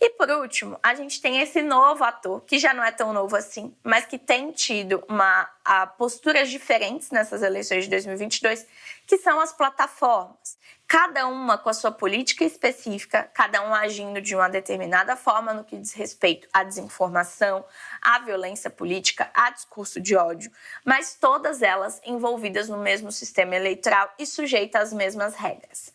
E 0.00 0.10
por 0.10 0.30
último, 0.30 0.78
a 0.82 0.94
gente 0.94 1.20
tem 1.20 1.40
esse 1.40 1.62
novo 1.62 2.04
ator, 2.04 2.40
que 2.42 2.58
já 2.58 2.72
não 2.72 2.84
é 2.84 2.92
tão 2.92 3.12
novo 3.12 3.36
assim, 3.36 3.74
mas 3.82 4.06
que 4.06 4.18
tem 4.18 4.52
tido 4.52 5.02
uma, 5.08 5.48
a, 5.64 5.86
posturas 5.86 6.48
diferentes 6.48 7.10
nessas 7.10 7.42
eleições 7.42 7.84
de 7.84 7.90
2022, 7.90 8.66
que 9.06 9.18
são 9.18 9.40
as 9.40 9.52
plataformas. 9.52 10.56
Cada 10.88 11.26
uma 11.26 11.58
com 11.58 11.68
a 11.68 11.74
sua 11.74 11.90
política 11.90 12.44
específica, 12.44 13.28
cada 13.34 13.60
um 13.68 13.74
agindo 13.74 14.20
de 14.20 14.36
uma 14.36 14.48
determinada 14.48 15.16
forma 15.16 15.52
no 15.52 15.64
que 15.64 15.76
diz 15.76 15.92
respeito 15.92 16.46
à 16.52 16.62
desinformação, 16.62 17.64
à 18.00 18.20
violência 18.20 18.70
política, 18.70 19.28
a 19.34 19.50
discurso 19.50 20.00
de 20.00 20.14
ódio, 20.14 20.50
mas 20.84 21.16
todas 21.20 21.60
elas 21.60 22.00
envolvidas 22.04 22.68
no 22.68 22.78
mesmo 22.78 23.10
sistema 23.10 23.56
eleitoral 23.56 24.14
e 24.16 24.24
sujeitas 24.24 24.82
às 24.82 24.92
mesmas 24.92 25.34
regras. 25.34 25.92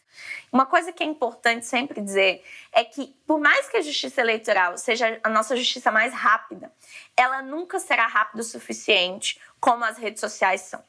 Uma 0.52 0.66
coisa 0.66 0.92
que 0.92 1.04
é 1.04 1.06
importante 1.06 1.66
sempre 1.66 2.02
dizer 2.02 2.44
é 2.72 2.84
que, 2.84 3.16
por 3.26 3.40
mais 3.40 3.70
que 3.70 3.78
a 3.78 3.82
justiça 3.82 4.22
eleitoral 4.22 4.78
seja 4.78 5.20
a 5.24 5.30
nossa 5.30 5.56
justiça 5.56 5.92
mais 5.92 6.14
rápida, 6.14 6.72
ela 7.16 7.42
nunca 7.42 7.80
será 7.80 8.08
rápida 8.08 8.42
o 8.42 8.46
suficiente 8.46 9.40
como 9.60 9.84
as 9.84 9.98
redes 9.98 10.20
sociais 10.20 10.62
são. 10.62 10.84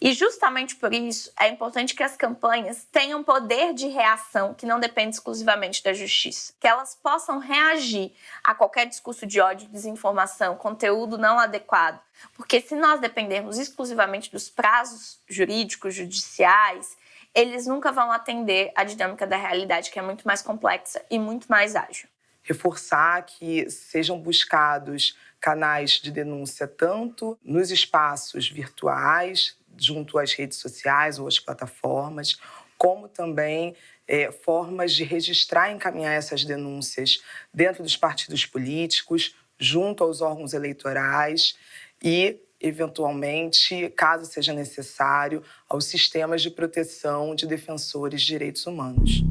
E 0.00 0.12
justamente 0.12 0.76
por 0.76 0.92
isso 0.92 1.32
é 1.38 1.48
importante 1.48 1.94
que 1.94 2.02
as 2.02 2.16
campanhas 2.16 2.86
tenham 2.90 3.22
poder 3.22 3.72
de 3.72 3.88
reação 3.88 4.54
que 4.54 4.66
não 4.66 4.78
depende 4.78 5.16
exclusivamente 5.16 5.82
da 5.82 5.92
justiça, 5.92 6.52
que 6.60 6.66
elas 6.66 6.94
possam 6.94 7.38
reagir 7.38 8.12
a 8.44 8.54
qualquer 8.54 8.86
discurso 8.86 9.26
de 9.26 9.40
ódio, 9.40 9.68
desinformação, 9.68 10.56
conteúdo 10.56 11.16
não 11.16 11.38
adequado, 11.38 12.00
porque 12.34 12.60
se 12.60 12.74
nós 12.74 13.00
dependermos 13.00 13.58
exclusivamente 13.58 14.30
dos 14.30 14.48
prazos 14.48 15.18
jurídicos, 15.28 15.94
judiciais, 15.94 16.96
eles 17.34 17.66
nunca 17.66 17.90
vão 17.92 18.10
atender 18.10 18.72
a 18.74 18.84
dinâmica 18.84 19.26
da 19.26 19.36
realidade, 19.36 19.90
que 19.90 19.98
é 19.98 20.02
muito 20.02 20.26
mais 20.26 20.42
complexa 20.42 21.04
e 21.10 21.18
muito 21.18 21.46
mais 21.48 21.74
ágil. 21.74 22.08
Reforçar 22.42 23.24
que 23.24 23.70
sejam 23.70 24.18
buscados 24.18 25.16
canais 25.40 25.92
de 25.92 26.10
denúncia 26.10 26.66
tanto 26.66 27.38
nos 27.42 27.70
espaços 27.70 28.48
virtuais, 28.48 29.56
junto 29.76 30.18
às 30.18 30.32
redes 30.32 30.58
sociais 30.58 31.18
ou 31.18 31.26
às 31.26 31.38
plataformas, 31.38 32.36
como 32.76 33.08
também 33.08 33.76
é, 34.06 34.30
formas 34.30 34.92
de 34.92 35.04
registrar 35.04 35.70
e 35.70 35.74
encaminhar 35.74 36.12
essas 36.12 36.44
denúncias 36.44 37.22
dentro 37.54 37.82
dos 37.82 37.96
partidos 37.96 38.44
políticos, 38.44 39.36
junto 39.58 40.02
aos 40.02 40.20
órgãos 40.20 40.52
eleitorais 40.52 41.56
e 42.02 42.38
eventualmente, 42.62 43.90
caso 43.90 44.24
seja 44.24 44.52
necessário, 44.52 45.42
aos 45.68 45.84
sistemas 45.86 46.40
de 46.40 46.50
proteção 46.50 47.34
de 47.34 47.46
defensores 47.46 48.22
de 48.22 48.28
direitos 48.28 48.66
humanos. 48.66 49.22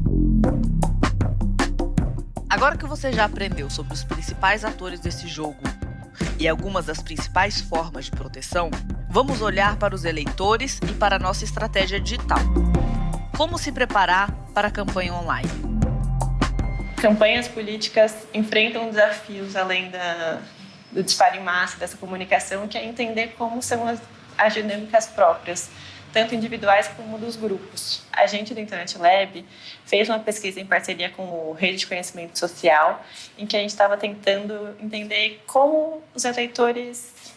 Agora 2.48 2.76
que 2.76 2.86
você 2.86 3.10
já 3.10 3.24
aprendeu 3.24 3.70
sobre 3.70 3.94
os 3.94 4.04
principais 4.04 4.64
atores 4.64 5.00
desse 5.00 5.26
jogo 5.26 5.62
e 6.38 6.46
algumas 6.46 6.86
das 6.86 7.02
principais 7.02 7.62
formas 7.62 8.04
de 8.04 8.10
proteção, 8.10 8.70
vamos 9.08 9.40
olhar 9.40 9.76
para 9.78 9.94
os 9.94 10.04
eleitores 10.04 10.78
e 10.88 10.92
para 10.92 11.16
a 11.16 11.18
nossa 11.18 11.44
estratégia 11.44 11.98
digital. 11.98 12.40
Como 13.36 13.56
se 13.56 13.72
preparar 13.72 14.30
para 14.52 14.68
a 14.68 14.70
campanha 14.70 15.14
online? 15.14 15.48
Campanhas 17.00 17.48
políticas 17.48 18.14
enfrentam 18.32 18.90
desafios 18.90 19.56
além 19.56 19.90
da, 19.90 20.40
do 20.92 21.02
disparo 21.02 21.36
em 21.36 21.40
massa, 21.40 21.78
dessa 21.78 21.96
comunicação, 21.96 22.68
que 22.68 22.76
é 22.76 22.84
entender 22.84 23.34
como 23.38 23.62
são 23.62 23.88
as, 23.88 24.00
as 24.36 24.54
dinâmicas 24.54 25.06
próprias, 25.06 25.70
tanto 26.12 26.34
individuais 26.34 26.88
como 26.88 27.18
dos 27.18 27.36
grupos. 27.36 28.02
A 28.12 28.26
gente 28.26 28.52
do 28.52 28.60
Internet 28.60 28.98
Lab 28.98 29.44
fez 29.86 30.08
uma 30.08 30.18
pesquisa 30.18 30.60
em 30.60 30.66
parceria 30.66 31.08
com 31.08 31.22
o 31.22 31.52
Rede 31.52 31.78
de 31.78 31.86
Conhecimento 31.86 32.38
Social, 32.38 33.02
em 33.38 33.46
que 33.46 33.56
a 33.56 33.60
gente 33.60 33.70
estava 33.70 33.96
tentando 33.96 34.76
entender 34.78 35.42
como 35.46 36.02
os 36.14 36.24
eleitores 36.24 37.32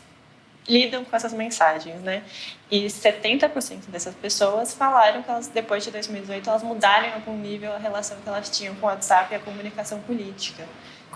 lidam 0.67 1.05
com 1.05 1.15
essas 1.15 1.31
mensagens, 1.31 2.01
né? 2.01 2.23
E 2.69 2.87
70% 2.87 3.87
dessas 3.87 4.15
pessoas 4.15 4.73
falaram 4.73 5.21
que 5.21 5.29
elas, 5.29 5.47
depois 5.47 5.83
de 5.83 5.91
2018, 5.91 6.49
elas 6.49 6.63
mudaram 6.63 7.07
em 7.07 7.13
algum 7.13 7.37
nível 7.37 7.71
a 7.71 7.77
relação 7.77 8.17
que 8.19 8.27
elas 8.27 8.49
tinham 8.49 8.75
com 8.75 8.87
o 8.87 8.89
WhatsApp 8.89 9.31
e 9.31 9.35
a 9.35 9.39
comunicação 9.39 10.01
política 10.01 10.65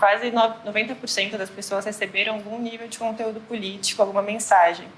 quase 0.00 0.32
90% 0.32 1.36
das 1.36 1.50
pessoas 1.50 1.84
receberam 1.84 2.34
algum 2.34 2.58
nível 2.58 2.88
de 2.88 2.98
conteúdo 2.98 3.40
político, 3.42 4.02
alguma 4.02 4.22
mensagem 4.22 4.88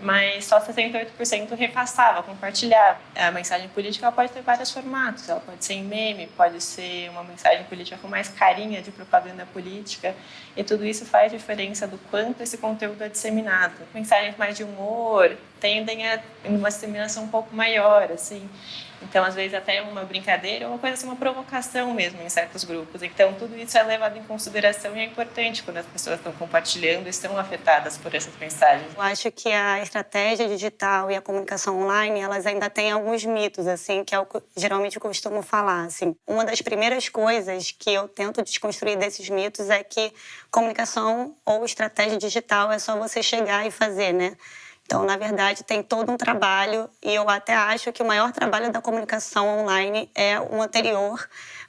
mas 0.00 0.44
só 0.44 0.60
68% 0.60 1.54
repassava, 1.56 2.22
compartilhava. 2.22 2.98
A 3.16 3.30
mensagem 3.30 3.68
política 3.68 4.10
pode 4.12 4.32
ter 4.32 4.42
vários 4.42 4.70
formatos, 4.70 5.28
ela 5.28 5.40
pode 5.40 5.64
ser 5.64 5.74
em 5.74 5.82
meme, 5.82 6.28
pode 6.36 6.60
ser 6.60 7.10
uma 7.10 7.24
mensagem 7.24 7.64
política 7.64 7.98
com 8.00 8.06
mais 8.06 8.28
carinha 8.28 8.80
de 8.80 8.90
propaganda 8.90 9.44
política, 9.46 10.14
e 10.56 10.62
tudo 10.62 10.84
isso 10.84 11.04
faz 11.04 11.32
diferença 11.32 11.86
do 11.86 11.98
quanto 12.10 12.42
esse 12.42 12.58
conteúdo 12.58 13.02
é 13.02 13.08
disseminado. 13.08 13.74
Mensagens 13.92 14.36
mais 14.36 14.56
de 14.56 14.62
humor 14.62 15.36
tendem 15.60 16.08
a 16.08 16.20
uma 16.44 16.68
disseminação 16.68 17.24
um 17.24 17.28
pouco 17.28 17.54
maior, 17.54 18.10
assim. 18.12 18.48
Então, 19.02 19.24
às 19.24 19.34
vezes, 19.34 19.54
até 19.54 19.80
uma 19.80 20.04
brincadeira 20.04 20.66
ou 20.66 20.72
uma 20.72 20.78
coisa 20.78 20.94
assim, 20.94 21.06
uma 21.06 21.16
provocação 21.16 21.94
mesmo 21.94 22.20
em 22.22 22.28
certos 22.28 22.64
grupos. 22.64 23.02
Então, 23.02 23.32
tudo 23.34 23.56
isso 23.56 23.78
é 23.78 23.82
levado 23.82 24.18
em 24.18 24.22
consideração 24.24 24.96
e 24.96 25.00
é 25.00 25.04
importante 25.04 25.62
quando 25.62 25.76
as 25.76 25.86
pessoas 25.86 26.16
estão 26.16 26.32
compartilhando 26.32 27.06
e 27.06 27.10
estão 27.10 27.38
afetadas 27.38 27.96
por 27.96 28.14
essas 28.14 28.36
mensagens. 28.38 28.92
Eu 28.94 29.02
acho 29.02 29.30
que 29.30 29.50
a 29.52 29.80
estratégia 29.80 30.48
digital 30.48 31.10
e 31.10 31.16
a 31.16 31.20
comunicação 31.20 31.80
online, 31.80 32.20
elas 32.20 32.44
ainda 32.46 32.68
têm 32.68 32.90
alguns 32.90 33.24
mitos, 33.24 33.66
assim, 33.66 34.02
que 34.02 34.14
é 34.14 34.18
o 34.18 34.26
que 34.26 34.42
geralmente 34.56 34.96
eu 34.96 35.02
costumo 35.02 35.42
falar, 35.42 35.84
assim. 35.84 36.16
Uma 36.26 36.44
das 36.44 36.60
primeiras 36.60 37.08
coisas 37.08 37.70
que 37.70 37.90
eu 37.90 38.08
tento 38.08 38.42
desconstruir 38.42 38.96
desses 38.96 39.28
mitos 39.28 39.70
é 39.70 39.84
que 39.84 40.12
comunicação 40.50 41.36
ou 41.44 41.64
estratégia 41.64 42.18
digital 42.18 42.72
é 42.72 42.78
só 42.78 42.98
você 42.98 43.22
chegar 43.22 43.64
e 43.64 43.70
fazer, 43.70 44.12
né? 44.12 44.36
Então, 44.88 45.04
na 45.04 45.18
verdade, 45.18 45.62
tem 45.64 45.82
todo 45.82 46.10
um 46.10 46.16
trabalho 46.16 46.88
e 47.02 47.14
eu 47.14 47.28
até 47.28 47.54
acho 47.54 47.92
que 47.92 48.02
o 48.02 48.06
maior 48.06 48.32
trabalho 48.32 48.72
da 48.72 48.80
comunicação 48.80 49.60
online 49.60 50.10
é 50.14 50.40
o 50.40 50.62
anterior, 50.62 51.28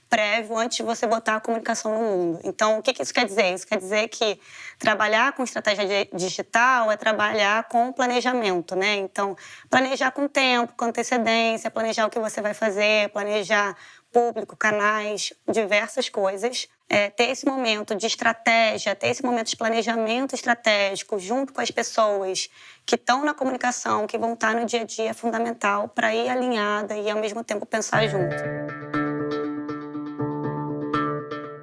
prévio, 0.10 0.58
antes 0.58 0.78
de 0.78 0.84
você 0.84 1.06
botar 1.06 1.36
a 1.36 1.40
comunicação 1.42 1.94
no 1.94 2.00
mundo. 2.00 2.40
Então, 2.46 2.80
o 2.80 2.82
que 2.82 3.04
isso 3.04 3.14
quer 3.14 3.26
dizer? 3.26 3.54
Isso 3.54 3.68
quer 3.68 3.78
dizer 3.78 4.08
que 4.08 4.40
trabalhar 4.80 5.34
com 5.34 5.44
estratégia 5.44 6.08
digital 6.14 6.90
é 6.90 6.96
trabalhar 6.96 7.66
com 7.66 7.92
planejamento, 7.92 8.74
né? 8.74 8.96
Então, 8.96 9.36
planejar 9.70 10.12
com 10.12 10.26
tempo, 10.26 10.74
com 10.78 10.86
antecedência, 10.86 11.70
planejar 11.70 12.06
o 12.06 12.10
que 12.10 12.20
você 12.20 12.40
vai 12.42 12.54
fazer, 12.54 13.10
planejar 13.10 13.76
público, 14.12 14.56
canais, 14.56 15.34
diversas 15.48 16.10
coisas 16.10 16.68
é, 16.90 17.10
ter 17.10 17.26
esse 17.26 17.46
momento 17.46 17.96
de 17.96 18.08
estratégia, 18.08 18.96
ter 18.96 19.10
esse 19.10 19.24
momento 19.24 19.50
de 19.50 19.56
planejamento 19.56 20.34
estratégico 20.34 21.20
junto 21.20 21.54
com 21.54 21.62
as 21.62 21.70
pessoas 21.70 22.50
que 22.86 22.96
estão 22.96 23.24
na 23.24 23.34
comunicação, 23.34 24.08
que 24.08 24.18
vão 24.18 24.34
estar 24.34 24.56
no 24.56 24.66
dia 24.66 24.82
a 24.82 24.84
dia, 24.84 25.12
é 25.12 25.14
fundamental 25.14 25.88
para 25.88 26.14
ir 26.14 26.28
alinhada 26.28 26.98
e 26.98 27.10
ao 27.10 27.20
mesmo 27.20 27.44
tempo 27.44 27.66
pensar 27.66 28.08
junto. 28.08 28.36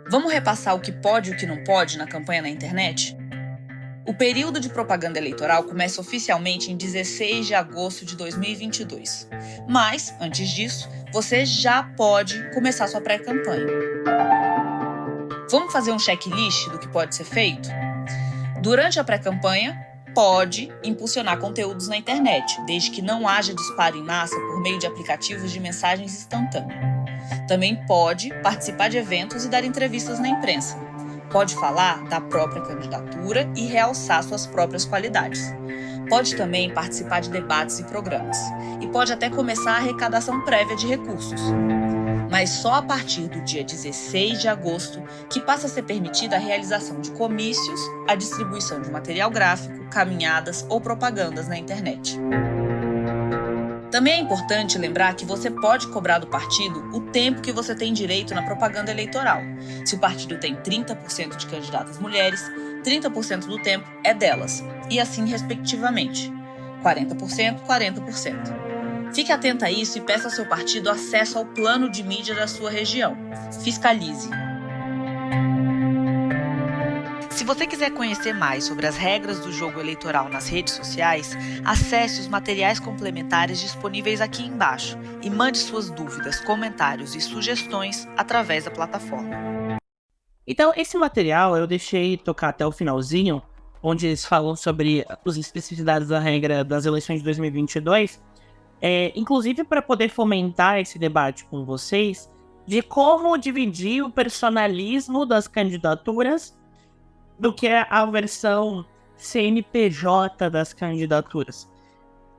Vamos 0.09 0.33
repassar 0.33 0.77
o 0.77 0.81
que 0.81 0.93
pode 0.93 1.33
e 1.33 1.35
o 1.35 1.37
que 1.37 1.45
não 1.45 1.65
pode 1.65 1.99
na 1.99 2.07
campanha 2.07 2.43
na 2.43 2.49
internet? 2.49 3.17
O 4.07 4.15
período 4.15 4.61
de 4.61 4.69
propaganda 4.69 5.19
eleitoral 5.19 5.65
começa 5.65 6.01
oficialmente 6.01 6.71
em 6.71 6.77
16 6.77 7.49
de 7.49 7.55
agosto 7.55 8.05
de 8.05 8.15
2022. 8.15 9.29
Mas, 9.69 10.15
antes 10.21 10.49
disso, 10.49 10.89
você 11.13 11.45
já 11.45 11.83
pode 11.83 12.51
começar 12.55 12.87
sua 12.87 13.01
pré-campanha. 13.01 13.67
Vamos 15.51 15.73
fazer 15.73 15.91
um 15.91 15.99
checklist 15.99 16.69
do 16.69 16.79
que 16.79 16.89
pode 16.89 17.17
ser 17.17 17.25
feito? 17.25 17.69
Durante 18.63 19.01
a 19.01 19.05
pré-campanha, 19.05 19.77
pode 20.15 20.73
impulsionar 20.85 21.39
conteúdos 21.39 21.89
na 21.89 21.97
internet, 21.97 22.61
desde 22.65 22.91
que 22.91 23.03
não 23.03 23.29
haja 23.29 23.53
disparo 23.53 23.99
em 23.99 24.03
massa 24.05 24.35
por 24.35 24.63
meio 24.63 24.79
de 24.79 24.87
aplicativos 24.87 25.51
de 25.51 25.59
mensagens 25.59 26.15
instantâneas. 26.15 26.79
Também 27.49 27.85
pode 27.87 28.33
participar 28.43 28.89
de 28.89 28.99
eventos 28.99 29.45
e 29.45 29.49
dar 29.49 29.65
entrevistas 29.65 30.21
na 30.21 30.29
imprensa. 30.29 30.79
Pode 31.37 31.55
falar 31.55 32.03
da 32.05 32.19
própria 32.19 32.63
candidatura 32.63 33.47
e 33.55 33.67
realçar 33.67 34.23
suas 34.23 34.47
próprias 34.47 34.87
qualidades. 34.87 35.43
Pode 36.09 36.35
também 36.35 36.73
participar 36.73 37.21
de 37.21 37.29
debates 37.29 37.79
e 37.79 37.85
programas. 37.85 38.39
E 38.81 38.87
pode 38.87 39.13
até 39.13 39.29
começar 39.29 39.73
a 39.73 39.77
arrecadação 39.77 40.41
prévia 40.47 40.75
de 40.75 40.87
recursos 40.87 41.43
mas 42.31 42.51
só 42.51 42.75
a 42.75 42.83
partir 42.83 43.29
do 43.29 43.41
dia 43.43 43.63
16 43.63 44.41
de 44.41 44.49
agosto 44.49 45.01
que 45.31 45.41
passa 45.41 45.69
a 45.69 45.71
ser 45.71 45.85
permitida 45.85 46.37
a 46.37 46.41
realização 46.41 47.01
de 47.01 47.13
comícios, 47.13 47.81
a 48.09 48.17
distribuição 48.17 48.83
de 48.83 48.91
material 48.91 49.31
gráfico, 49.31 49.89
caminhadas 49.91 50.67
ou 50.69 50.81
propagandas 50.81 51.49
na 51.49 51.57
internet. 51.57 52.19
Também 53.97 54.13
é 54.13 54.19
importante 54.19 54.77
lembrar 54.77 55.15
que 55.15 55.25
você 55.25 55.51
pode 55.51 55.89
cobrar 55.89 56.19
do 56.19 56.27
partido 56.27 56.87
o 56.93 57.01
tempo 57.01 57.41
que 57.41 57.51
você 57.51 57.75
tem 57.75 57.95
direito 57.95 58.35
na 58.35 58.43
propaganda 58.43 58.91
eleitoral. 58.91 59.41
Se 59.87 59.95
o 59.95 59.99
partido 59.99 60.39
tem 60.39 60.55
30% 60.55 61.35
de 61.35 61.47
candidatas 61.47 61.99
mulheres, 61.99 62.43
30% 62.85 63.47
do 63.47 63.59
tempo 63.63 63.89
é 64.05 64.13
delas, 64.13 64.63
e 64.91 65.01
assim 65.01 65.27
respectivamente. 65.27 66.31
40%, 66.85 67.63
40%. 67.67 69.15
Fique 69.15 69.33
atento 69.33 69.65
a 69.65 69.71
isso 69.71 69.97
e 69.97 70.03
peça 70.03 70.25
ao 70.25 70.31
seu 70.31 70.45
partido 70.47 70.91
acesso 70.91 71.39
ao 71.39 71.47
plano 71.47 71.91
de 71.91 72.03
mídia 72.03 72.35
da 72.35 72.47
sua 72.47 72.69
região. 72.69 73.17
Fiscalize. 73.65 74.29
Se 77.37 77.45
você 77.45 77.67
quiser 77.67 77.91
conhecer 77.91 78.33
mais 78.33 78.65
sobre 78.65 78.87
as 78.87 78.97
regras 78.97 79.41
do 79.41 79.53
jogo 79.53 79.79
eleitoral 79.79 80.27
nas 80.31 80.49
redes 80.49 80.73
sociais, 80.73 81.37
acesse 81.67 82.19
os 82.19 82.29
materiais 82.29 82.81
complementares 82.81 83.61
disponíveis 83.61 84.23
aqui 84.23 84.43
embaixo 84.43 84.97
e 85.23 85.29
mande 85.29 85.59
suas 85.59 85.91
dúvidas, 85.91 86.41
comentários 86.41 87.15
e 87.15 87.21
sugestões 87.21 88.09
através 88.17 88.65
da 88.65 88.71
plataforma. 88.71 89.37
Então, 90.47 90.73
esse 90.75 90.97
material 90.97 91.55
eu 91.59 91.67
deixei 91.67 92.17
tocar 92.17 92.49
até 92.49 92.67
o 92.67 92.73
finalzinho, 92.73 93.43
onde 93.83 94.07
eles 94.07 94.25
falam 94.25 94.57
sobre 94.57 95.05
as 95.07 95.37
especificidades 95.37 96.09
da 96.09 96.19
regra 96.19 96.65
das 96.65 96.87
eleições 96.87 97.19
de 97.19 97.25
2022 97.25 98.19
é, 98.81 99.13
inclusive 99.15 99.63
para 99.63 99.83
poder 99.83 100.09
fomentar 100.09 100.79
esse 100.81 100.99
debate 100.99 101.45
com 101.45 101.67
vocês 101.67 102.31
de 102.67 102.81
como 102.81 103.37
dividir 103.37 104.03
o 104.03 104.11
personalismo 104.11 105.27
das 105.27 105.47
candidaturas 105.47 106.57
do 107.39 107.53
que 107.53 107.69
a 107.69 108.07
versão 108.07 108.85
CNPJ 109.17 110.51
das 110.51 110.73
candidaturas. 110.73 111.71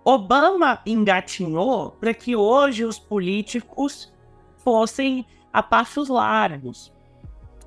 Obama 0.03 0.81
engatinhou 0.85 1.91
para 1.91 2.13
que 2.13 2.35
hoje 2.35 2.85
os 2.85 2.97
políticos 2.97 4.13
fossem 4.63 5.25
a 5.51 5.61
passos 5.61 6.07
largos. 6.07 6.93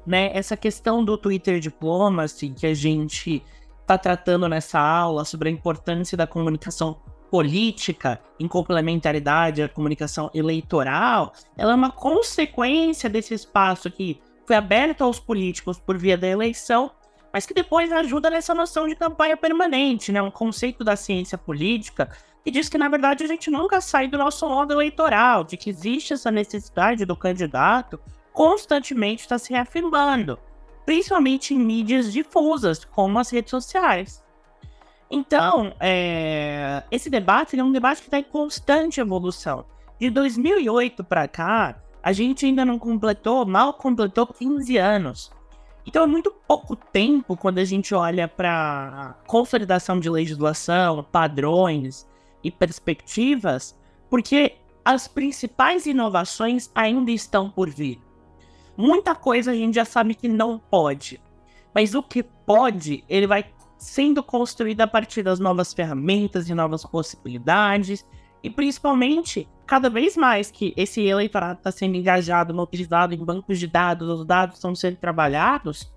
Né? 0.07 0.31
Essa 0.33 0.57
questão 0.57 1.05
do 1.05 1.19
Twitter 1.19 1.61
Diplomacy 1.61 2.51
que 2.51 2.66
a 2.66 2.75
gente 2.75 3.43
está 3.81 3.99
tratando 3.99 4.49
nessa 4.49 4.81
aula 4.81 5.25
sobre 5.25 5.49
a 5.49 5.53
importância 5.53 6.16
da 6.16 6.27
comunicação 6.27 6.99
política 7.31 8.21
em 8.38 8.49
complementaridade 8.49 9.62
à 9.62 9.69
comunicação 9.69 10.31
eleitoral, 10.35 11.33
ela 11.57 11.73
é 11.73 11.75
uma 11.75 11.93
consequência 11.93 13.09
desse 13.09 13.35
espaço 13.35 13.90
que 13.90 14.21
foi 14.47 14.57
aberto 14.57 15.05
aos 15.05 15.21
políticos 15.21 15.79
por 15.79 15.97
via 15.97 16.19
da 16.19 16.27
eleição, 16.27 16.90
mas 17.33 17.47
que 17.47 17.55
depois 17.55 17.93
ajuda 17.93 18.31
nessa 18.31 18.55
noção 18.55 18.88
de 18.88 18.97
campanha 18.97 19.37
permanente, 19.37 20.12
né? 20.12 20.21
Um 20.21 20.31
conceito 20.31 20.83
da 20.83 20.97
ciência 20.97 21.38
política 21.38 22.11
que 22.45 22.51
diz 22.51 22.69
que, 22.69 22.79
na 22.79 22.88
verdade, 22.88 23.25
a 23.25 23.27
gente 23.27 23.51
nunca 23.51 23.81
sai 23.81 24.09
do 24.09 24.19
nosso 24.19 24.49
modo 24.49 24.73
eleitoral, 24.73 25.45
de 25.45 25.57
que 25.57 25.71
existe 25.71 26.14
essa 26.14 26.31
necessidade 26.31 27.05
do 27.05 27.16
candidato 27.16 28.01
constantemente 28.33 29.23
estar 29.23 29.38
se 29.38 29.53
reafirmando, 29.53 30.38
principalmente 30.87 31.55
em 31.55 31.59
mídias 31.59 32.12
difusas, 32.12 32.85
como 32.85 33.19
as 33.19 33.31
redes 33.31 33.51
sociais. 33.51 34.25
Então, 35.11 35.75
é, 35.81 36.85
esse 36.90 37.11
debate 37.11 37.59
é 37.59 37.64
um 37.64 37.73
debate 37.73 38.01
que 38.01 38.07
está 38.07 38.19
em 38.19 38.25
constante 38.25 39.01
evolução. 39.01 39.66
De 39.99 40.09
2008 40.09 41.03
para 41.03 41.27
cá, 41.27 41.83
a 42.03 42.12
gente 42.12 42.47
ainda 42.47 42.64
não 42.64 42.79
completou, 42.79 43.45
mal 43.45 43.75
completou 43.75 44.27
15 44.27 44.79
anos. 44.79 45.31
Então 45.90 46.05
é 46.05 46.07
muito 46.07 46.31
pouco 46.46 46.76
tempo 46.76 47.37
quando 47.37 47.59
a 47.59 47.64
gente 47.64 47.96
olha 47.96 48.29
para 48.29 49.16
consolidação 49.26 49.98
de 49.98 50.09
legislação, 50.09 51.03
padrões 51.03 52.07
e 52.44 52.50
perspectivas, 52.53 53.76
porque 54.09 54.55
as 54.85 55.09
principais 55.09 55.87
inovações 55.87 56.70
ainda 56.76 57.11
estão 57.11 57.50
por 57.50 57.68
vir. 57.68 58.00
Muita 58.76 59.16
coisa 59.16 59.50
a 59.50 59.55
gente 59.55 59.74
já 59.74 59.85
sabe 59.85 60.14
que 60.14 60.29
não 60.29 60.61
pode, 60.61 61.20
mas 61.74 61.92
o 61.92 62.05
que 62.05 62.22
pode, 62.22 63.03
ele 63.09 63.26
vai 63.26 63.53
sendo 63.76 64.22
construída 64.22 64.85
a 64.85 64.87
partir 64.87 65.24
das 65.24 65.40
novas 65.40 65.74
ferramentas 65.74 66.48
e 66.48 66.55
novas 66.55 66.85
possibilidades, 66.85 68.07
e 68.42 68.48
principalmente, 68.48 69.48
cada 69.66 69.90
vez 69.90 70.16
mais 70.16 70.50
que 70.50 70.72
esse 70.76 71.03
eleitorado 71.03 71.59
está 71.59 71.70
sendo 71.70 71.96
engajado, 71.96 72.55
mobilizado 72.55 73.14
em 73.14 73.24
bancos 73.24 73.59
de 73.59 73.66
dados, 73.66 74.09
os 74.09 74.26
dados 74.26 74.57
estão 74.57 74.74
sendo 74.74 74.96
trabalhados, 74.96 75.92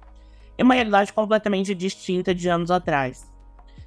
é 0.58 0.64
uma 0.64 0.74
realidade 0.74 1.14
completamente 1.14 1.74
distinta 1.74 2.34
de 2.34 2.50
anos 2.50 2.70
atrás. 2.70 3.32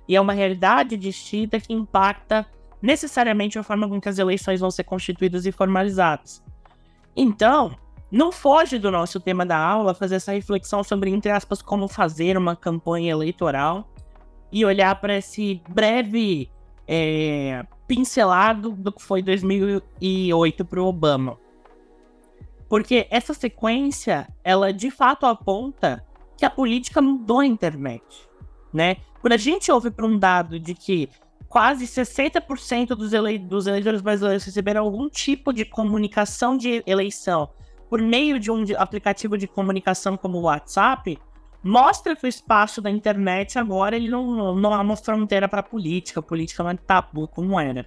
E 0.08 0.16
é 0.16 0.20
uma 0.20 0.32
realidade 0.32 0.96
distinta 0.96 1.60
que 1.60 1.72
impacta 1.72 2.46
necessariamente 2.80 3.58
a 3.58 3.62
forma 3.62 3.88
com 3.88 4.00
que 4.00 4.08
as 4.08 4.18
eleições 4.18 4.60
vão 4.60 4.70
ser 4.70 4.84
constituídas 4.84 5.46
e 5.46 5.52
formalizadas. 5.52 6.42
Então, 7.16 7.76
não 8.10 8.30
foge 8.30 8.78
do 8.78 8.90
nosso 8.90 9.18
tema 9.18 9.44
da 9.44 9.58
aula 9.58 9.94
fazer 9.94 10.16
essa 10.16 10.32
reflexão 10.32 10.84
sobre, 10.84 11.10
entre 11.10 11.30
aspas, 11.30 11.60
como 11.60 11.88
fazer 11.88 12.36
uma 12.36 12.54
campanha 12.54 13.10
eleitoral 13.10 13.88
e 14.52 14.64
olhar 14.64 15.00
para 15.00 15.16
esse 15.16 15.60
breve 15.68 16.50
é, 16.86 17.66
pincelado 17.86 18.70
do 18.70 18.92
que 18.92 19.02
foi 19.02 19.22
2008 19.22 20.64
para 20.64 20.82
o 20.82 20.86
Obama. 20.86 21.38
Porque 22.68 23.06
essa 23.10 23.32
sequência, 23.32 24.28
ela 24.42 24.72
de 24.72 24.90
fato 24.90 25.24
aponta 25.26 26.04
que 26.36 26.44
a 26.44 26.50
política 26.50 27.00
mudou 27.00 27.40
a 27.40 27.46
internet, 27.46 28.04
né? 28.72 28.96
Quando 29.20 29.32
a 29.32 29.38
gente 29.38 29.70
ouve 29.70 29.90
para 29.90 30.06
um 30.06 30.18
dado 30.18 30.58
de 30.58 30.74
que 30.74 31.08
quase 31.48 31.86
60% 31.86 32.88
dos, 32.88 33.12
ele 33.12 33.38
dos 33.38 33.66
eleitores 33.66 34.00
brasileiros 34.00 34.44
receberam 34.44 34.82
algum 34.84 35.08
tipo 35.08 35.52
de 35.52 35.64
comunicação 35.64 36.56
de 36.56 36.82
eleição 36.86 37.48
por 37.88 38.02
meio 38.02 38.38
de 38.38 38.50
um 38.50 38.64
aplicativo 38.76 39.38
de 39.38 39.46
comunicação 39.46 40.16
como 40.16 40.38
o 40.38 40.42
WhatsApp, 40.42 41.18
mostra 41.66 42.14
que 42.14 42.24
o 42.24 42.28
espaço 42.28 42.80
da 42.80 42.88
internet 42.88 43.58
agora 43.58 43.96
ele 43.96 44.08
não, 44.08 44.54
não 44.54 44.72
há 44.72 44.80
uma 44.80 44.96
fronteira 44.96 45.48
para 45.48 45.60
a 45.60 45.64
política, 45.64 46.20
a 46.20 46.22
política 46.22 46.62
não 46.62 46.70
é 46.70 46.76
tabu 46.76 47.26
como 47.26 47.58
era. 47.58 47.84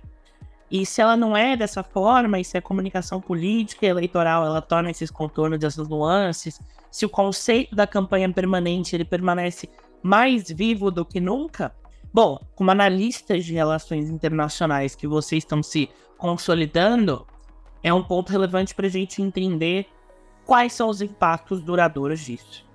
E 0.70 0.86
se 0.86 1.02
ela 1.02 1.16
não 1.16 1.36
é 1.36 1.56
dessa 1.56 1.82
forma, 1.82 2.40
e 2.40 2.44
se 2.44 2.58
a 2.58 2.62
comunicação 2.62 3.22
política 3.22 3.86
e 3.86 3.90
eleitoral 3.90 4.46
ela 4.46 4.62
torna 4.62 4.92
esses 4.92 5.10
contornos, 5.10 5.64
essas 5.64 5.88
nuances, 5.88 6.60
se 6.92 7.06
o 7.06 7.10
conceito 7.10 7.76
da 7.76 7.88
campanha 7.88 8.32
permanente 8.32 8.96
ele 8.96 9.06
permanece 9.06 9.70
mais 10.04 10.52
vivo 10.52 10.92
do 10.92 11.06
que 11.06 11.20
nunca, 11.20 11.74
bom, 12.14 12.38
como 12.56 12.70
analistas 12.72 13.46
de 13.46 13.54
relações 13.54 14.10
internacionais 14.10 14.94
que 14.94 15.08
vocês 15.08 15.44
estão 15.44 15.64
se 15.64 15.90
consolidando, 16.18 17.26
é 17.82 17.94
um 17.94 18.04
ponto 18.04 18.30
relevante 18.30 18.76
para 18.76 18.88
a 18.88 18.92
gente 18.92 19.22
entender 19.22 19.88
quais 20.46 20.74
são 20.74 20.90
os 20.90 21.02
impactos 21.02 21.62
duradouros 21.62 22.20
disso. 22.20 22.69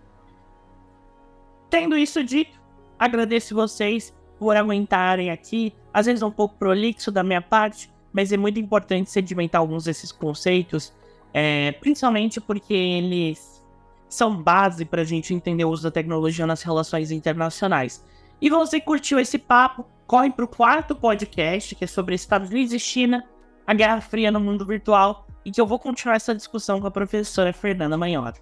Tendo 1.74 1.98
isso 1.98 2.22
dito, 2.22 2.56
agradeço 2.96 3.52
vocês 3.52 4.14
por 4.38 4.56
aguentarem 4.56 5.32
aqui, 5.32 5.74
às 5.92 6.06
vezes 6.06 6.22
um 6.22 6.30
pouco 6.30 6.54
prolixo 6.54 7.10
da 7.10 7.24
minha 7.24 7.42
parte, 7.42 7.90
mas 8.12 8.30
é 8.30 8.37
muito 8.37 8.60
importante 8.60 9.10
sedimentar 9.10 9.60
alguns 9.60 9.82
desses 9.82 10.12
conceitos, 10.12 10.94
é, 11.32 11.72
principalmente 11.72 12.40
porque 12.40 12.72
eles 12.72 13.60
são 14.08 14.40
base 14.40 14.84
para 14.84 15.02
a 15.02 15.04
gente 15.04 15.34
entender 15.34 15.64
o 15.64 15.68
uso 15.68 15.82
da 15.82 15.90
tecnologia 15.90 16.46
nas 16.46 16.62
relações 16.62 17.10
internacionais. 17.10 18.04
E 18.40 18.48
você 18.48 18.81
curtiu 18.81 19.18
esse 19.18 19.37
papo, 19.37 19.85
corre 20.06 20.31
para 20.31 20.44
o 20.44 20.48
quarto 20.48 20.94
podcast, 20.94 21.75
que 21.75 21.83
é 21.83 21.88
sobre 21.88 22.14
Estados 22.14 22.50
Unidos 22.50 22.72
e 22.72 22.79
China, 22.79 23.29
a 23.66 23.75
Guerra 23.75 24.00
Fria 24.00 24.31
no 24.31 24.38
mundo 24.38 24.64
virtual 24.64 25.27
e 25.44 25.50
que 25.50 25.60
eu 25.60 25.66
vou 25.66 25.81
continuar 25.81 26.14
essa 26.14 26.37
discussão 26.37 26.81
com 26.81 26.87
a 26.87 26.90
professora 26.92 27.52
Fernanda 27.52 27.98
Manhota. 27.98 28.40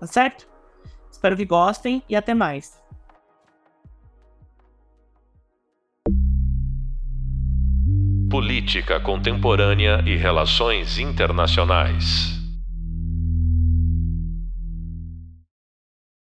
Tá 0.00 0.06
certo? 0.06 0.49
Espero 1.20 1.36
que 1.36 1.44
gostem 1.44 2.02
e 2.08 2.16
até 2.16 2.32
mais. 2.32 2.82
Política 8.30 8.98
Contemporânea 8.98 10.02
e 10.06 10.16
Relações 10.16 10.98
Internacionais. 10.98 12.39